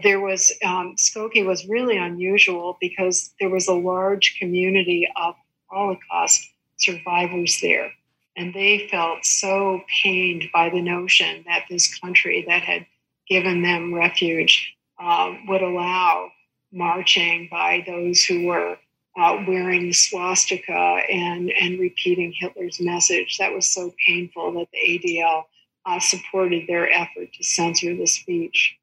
[0.03, 5.35] there was um, Skokie was really unusual because there was a large community of
[5.69, 7.91] Holocaust survivors there,
[8.35, 12.85] and they felt so pained by the notion that this country that had
[13.27, 16.29] given them refuge uh, would allow
[16.71, 18.77] marching by those who were
[19.17, 23.37] uh, wearing the swastika and and repeating Hitler's message.
[23.39, 25.43] That was so painful that the ADL
[25.85, 28.77] uh, supported their effort to censor the speech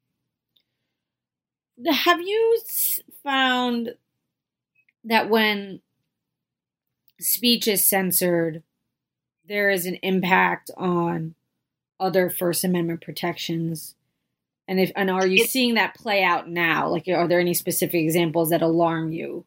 [1.91, 2.59] have you
[3.23, 3.95] found
[5.03, 5.81] that when
[7.19, 8.63] speech is censored,
[9.47, 11.35] there is an impact on
[11.99, 13.95] other First Amendment protections?
[14.67, 16.89] And if and are you seeing that play out now?
[16.89, 19.45] Like, are there any specific examples that alarm you?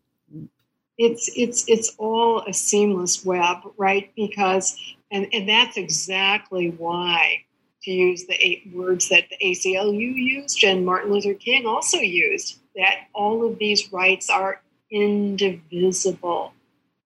[0.99, 4.11] It's it's it's all a seamless web, right?
[4.17, 4.77] Because
[5.11, 7.45] and and that's exactly why
[7.83, 12.59] to use the eight words that the ACLU used and Martin Luther King also used,
[12.75, 16.53] that all of these rights are indivisible.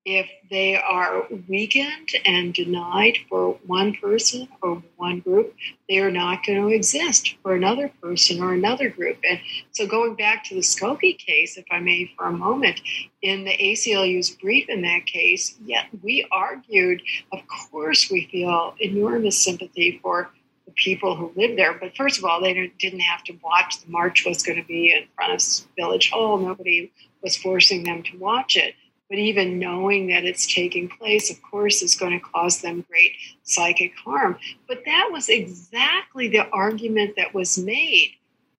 [0.05, 5.55] If they are weakened and denied for one person or one group,
[5.89, 9.19] they are not going to exist for another person or another group.
[9.23, 9.39] And
[9.71, 12.81] so, going back to the Skokie case, if I may, for a moment,
[13.23, 17.01] in the ACLU's brief in that case, yet we argued,
[17.33, 20.31] of course, we feel enormous sympathy for
[20.67, 21.75] the people who lived there.
[21.75, 23.81] But first of all, they didn't have to watch.
[23.85, 26.39] The march was going to be in front of Village Hall.
[26.39, 26.91] Nobody
[27.23, 28.75] was forcing them to watch it.
[29.13, 33.13] But even knowing that it's taking place, of course, is going to cause them great
[33.43, 34.39] psychic harm.
[34.67, 38.15] But that was exactly the argument that was made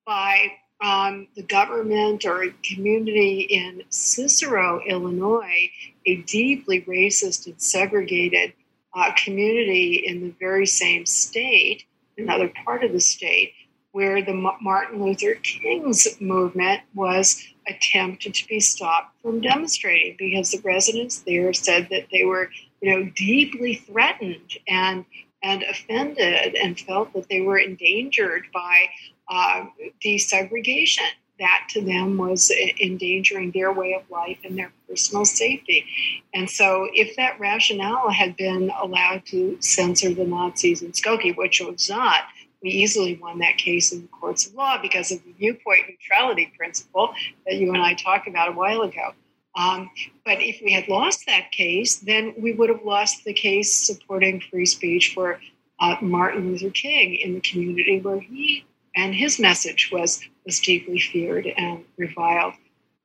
[0.05, 5.71] by um, the government or community in Cicero, Illinois,
[6.05, 8.53] a deeply racist and segregated
[8.93, 11.83] uh, community in the very same state,
[12.15, 13.53] another part of the state,
[13.93, 20.61] where the Martin Luther King's movement was attempted to be stopped from demonstrating because the
[20.63, 22.49] residents there said that they were,
[22.81, 25.05] you know, deeply threatened and
[25.43, 28.87] and offended and felt that they were endangered by
[29.29, 29.65] uh,
[30.03, 31.07] desegregation.
[31.39, 35.85] That to them was endangering their way of life and their personal safety.
[36.33, 41.59] And so, if that rationale had been allowed to censor the Nazis in Skokie, which
[41.59, 42.21] it was not,
[42.63, 46.51] we easily won that case in the courts of law because of the viewpoint neutrality
[46.57, 47.13] principle
[47.45, 49.11] that you and I talked about a while ago.
[49.55, 49.89] Um,
[50.25, 54.41] but if we had lost that case, then we would have lost the case supporting
[54.41, 55.39] free speech for
[55.79, 60.99] uh, Martin Luther King in the community where he and his message was was deeply
[60.99, 62.53] feared and reviled.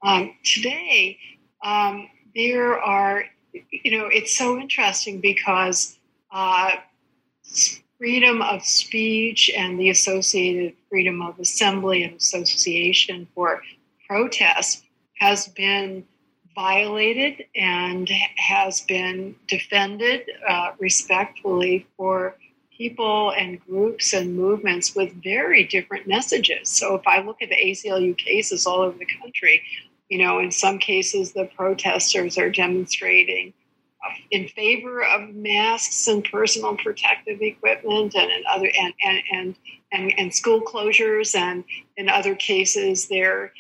[0.02, 1.18] Um, today,
[1.64, 5.98] um, there are, you know, it's so interesting because
[6.30, 6.72] uh,
[7.98, 13.60] freedom of speech and the associated freedom of assembly and association for
[14.06, 14.84] protest
[15.18, 16.04] has been
[16.54, 22.36] violated and has been defended uh, respectfully for
[22.76, 26.68] people and groups and movements with very different messages.
[26.68, 29.62] So if I look at the ACLU cases all over the country,
[30.08, 33.52] you know, in some cases the protesters are demonstrating
[34.30, 39.56] in favor of masks and personal protective equipment and, and other and, and, and,
[39.92, 41.64] and, and school closures and
[41.96, 43.52] in other cases they're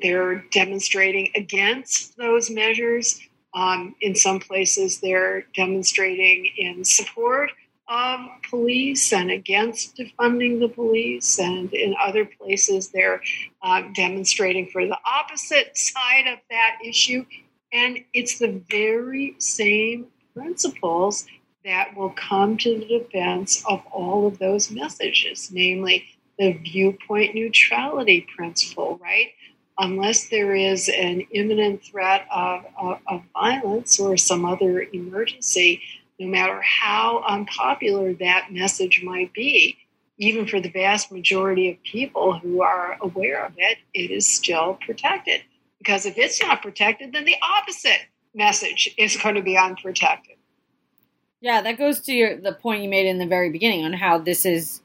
[0.00, 3.20] they're demonstrating against those measures.
[3.54, 7.50] Um, in some places they're demonstrating in support
[7.88, 8.20] of
[8.50, 11.38] police and against defunding the police.
[11.38, 13.22] And in other places they're
[13.62, 17.24] uh, demonstrating for the opposite side of that issue
[17.72, 21.26] and it's the very same principles
[21.64, 26.04] that will come to the defense of all of those messages, namely
[26.38, 29.30] the viewpoint neutrality principle, right?
[29.78, 35.82] Unless there is an imminent threat of, of, of violence or some other emergency,
[36.18, 39.76] no matter how unpopular that message might be,
[40.18, 44.78] even for the vast majority of people who are aware of it, it is still
[44.86, 45.42] protected.
[45.78, 48.00] Because if it's not protected, then the opposite
[48.34, 50.36] message is going to be unprotected.
[51.40, 54.18] Yeah, that goes to your, the point you made in the very beginning on how
[54.18, 54.80] this is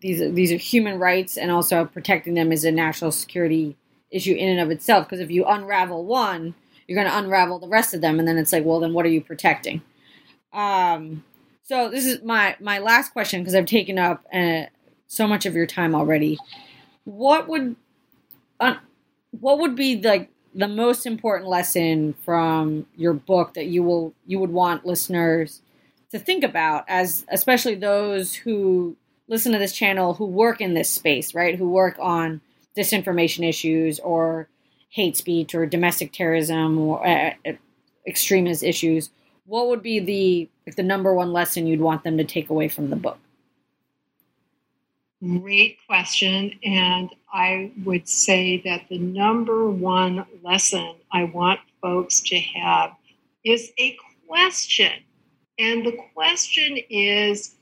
[0.00, 3.76] these are, these are human rights and also protecting them is a national security
[4.10, 5.06] issue in and of itself.
[5.06, 6.54] Because if you unravel one,
[6.86, 9.06] you're going to unravel the rest of them, and then it's like, well, then what
[9.06, 9.80] are you protecting?
[10.52, 11.24] Um,
[11.62, 14.64] so this is my my last question because I've taken up uh,
[15.06, 16.38] so much of your time already.
[17.04, 17.76] What would
[19.40, 24.38] what would be like the most important lesson from your book that you will you
[24.38, 25.62] would want listeners
[26.10, 28.96] to think about as especially those who
[29.28, 31.58] listen to this channel who work in this space right?
[31.58, 32.40] Who work on
[32.76, 34.48] disinformation issues or
[34.90, 37.32] hate speech or domestic terrorism or uh,
[38.06, 39.10] extremist issues.
[39.46, 42.68] What would be the like, the number one lesson you'd want them to take away
[42.68, 43.18] from the book
[45.22, 46.58] Great question.
[46.64, 52.92] And I would say that the number one lesson I want folks to have
[53.44, 53.96] is a
[54.26, 54.90] question.
[55.60, 57.54] And the question is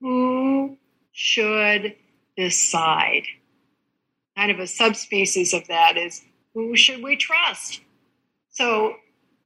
[0.00, 0.76] who
[1.12, 1.96] should
[2.36, 3.24] decide?
[4.36, 6.22] Kind of a subspecies of that is
[6.52, 7.80] who should we trust?
[8.50, 8.96] So,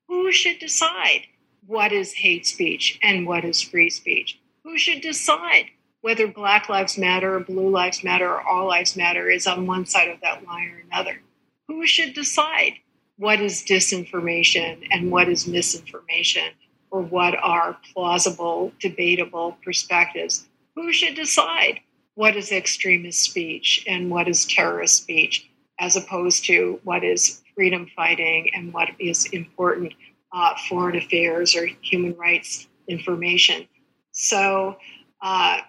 [0.09, 1.27] who should decide
[1.67, 4.41] what is hate speech and what is free speech?
[4.65, 5.67] Who should decide
[6.05, 9.87] whether Black Lives Matter or Blue Lives Matter or All Lives Matter is on one
[9.87, 11.19] side of that line or another.
[11.67, 12.75] Who should decide
[13.17, 16.51] what is disinformation and what is misinformation
[16.91, 20.47] or what are plausible, debatable perspectives?
[20.75, 21.81] Who should decide
[22.17, 25.49] what is extremist speech and what is terrorist speech
[25.81, 29.95] as opposed to what is freedom fighting and what is important
[30.35, 33.67] uh, foreign affairs or human rights information?
[34.13, 34.77] So,
[35.23, 35.61] uh,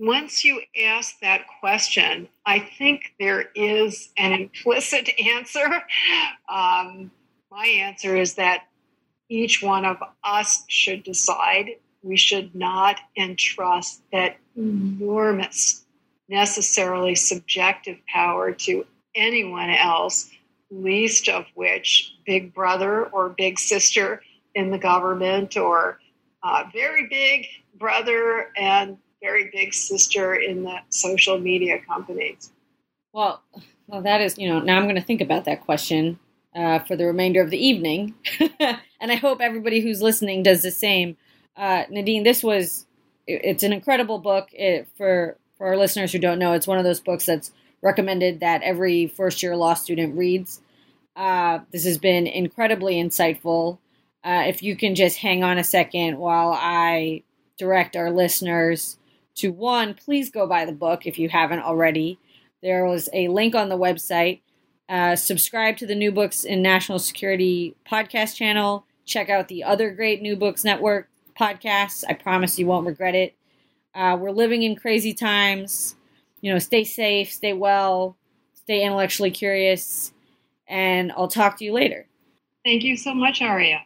[0.00, 5.66] once you ask that question, I think there is an implicit answer.
[6.48, 7.10] Um,
[7.50, 8.64] my answer is that
[9.28, 11.76] each one of us should decide.
[12.02, 15.84] We should not entrust that enormous,
[16.30, 20.30] necessarily subjective power to anyone else,
[20.70, 24.22] least of which Big Brother or Big Sister
[24.54, 25.98] in the government or
[26.42, 27.46] uh, very big
[27.78, 32.50] brother and very big sister in the social media companies.
[33.12, 33.42] Well,
[33.86, 36.18] well, that is, you know, now I'm going to think about that question
[36.54, 38.14] uh, for the remainder of the evening.
[38.60, 41.16] and I hope everybody who's listening does the same.
[41.56, 42.86] Uh, Nadine, this was,
[43.26, 46.52] it's an incredible book it, for, for our listeners who don't know.
[46.52, 47.52] It's one of those books that's
[47.82, 50.60] recommended that every first year law student reads.
[51.16, 53.78] Uh, this has been incredibly insightful.
[54.22, 57.22] Uh, if you can just hang on a second while I
[57.58, 58.98] direct our listeners
[59.40, 62.18] to one, please go buy the book if you haven't already.
[62.62, 64.40] There was a link on the website.
[64.88, 68.84] Uh, subscribe to the New Books in National Security podcast channel.
[69.04, 71.08] Check out the other great New Books Network
[71.38, 72.04] podcasts.
[72.08, 73.34] I promise you won't regret it.
[73.94, 75.96] Uh, we're living in crazy times.
[76.40, 78.16] You know, stay safe, stay well,
[78.54, 80.12] stay intellectually curious,
[80.66, 82.06] and I'll talk to you later.
[82.64, 83.78] Thank you so much, Aria.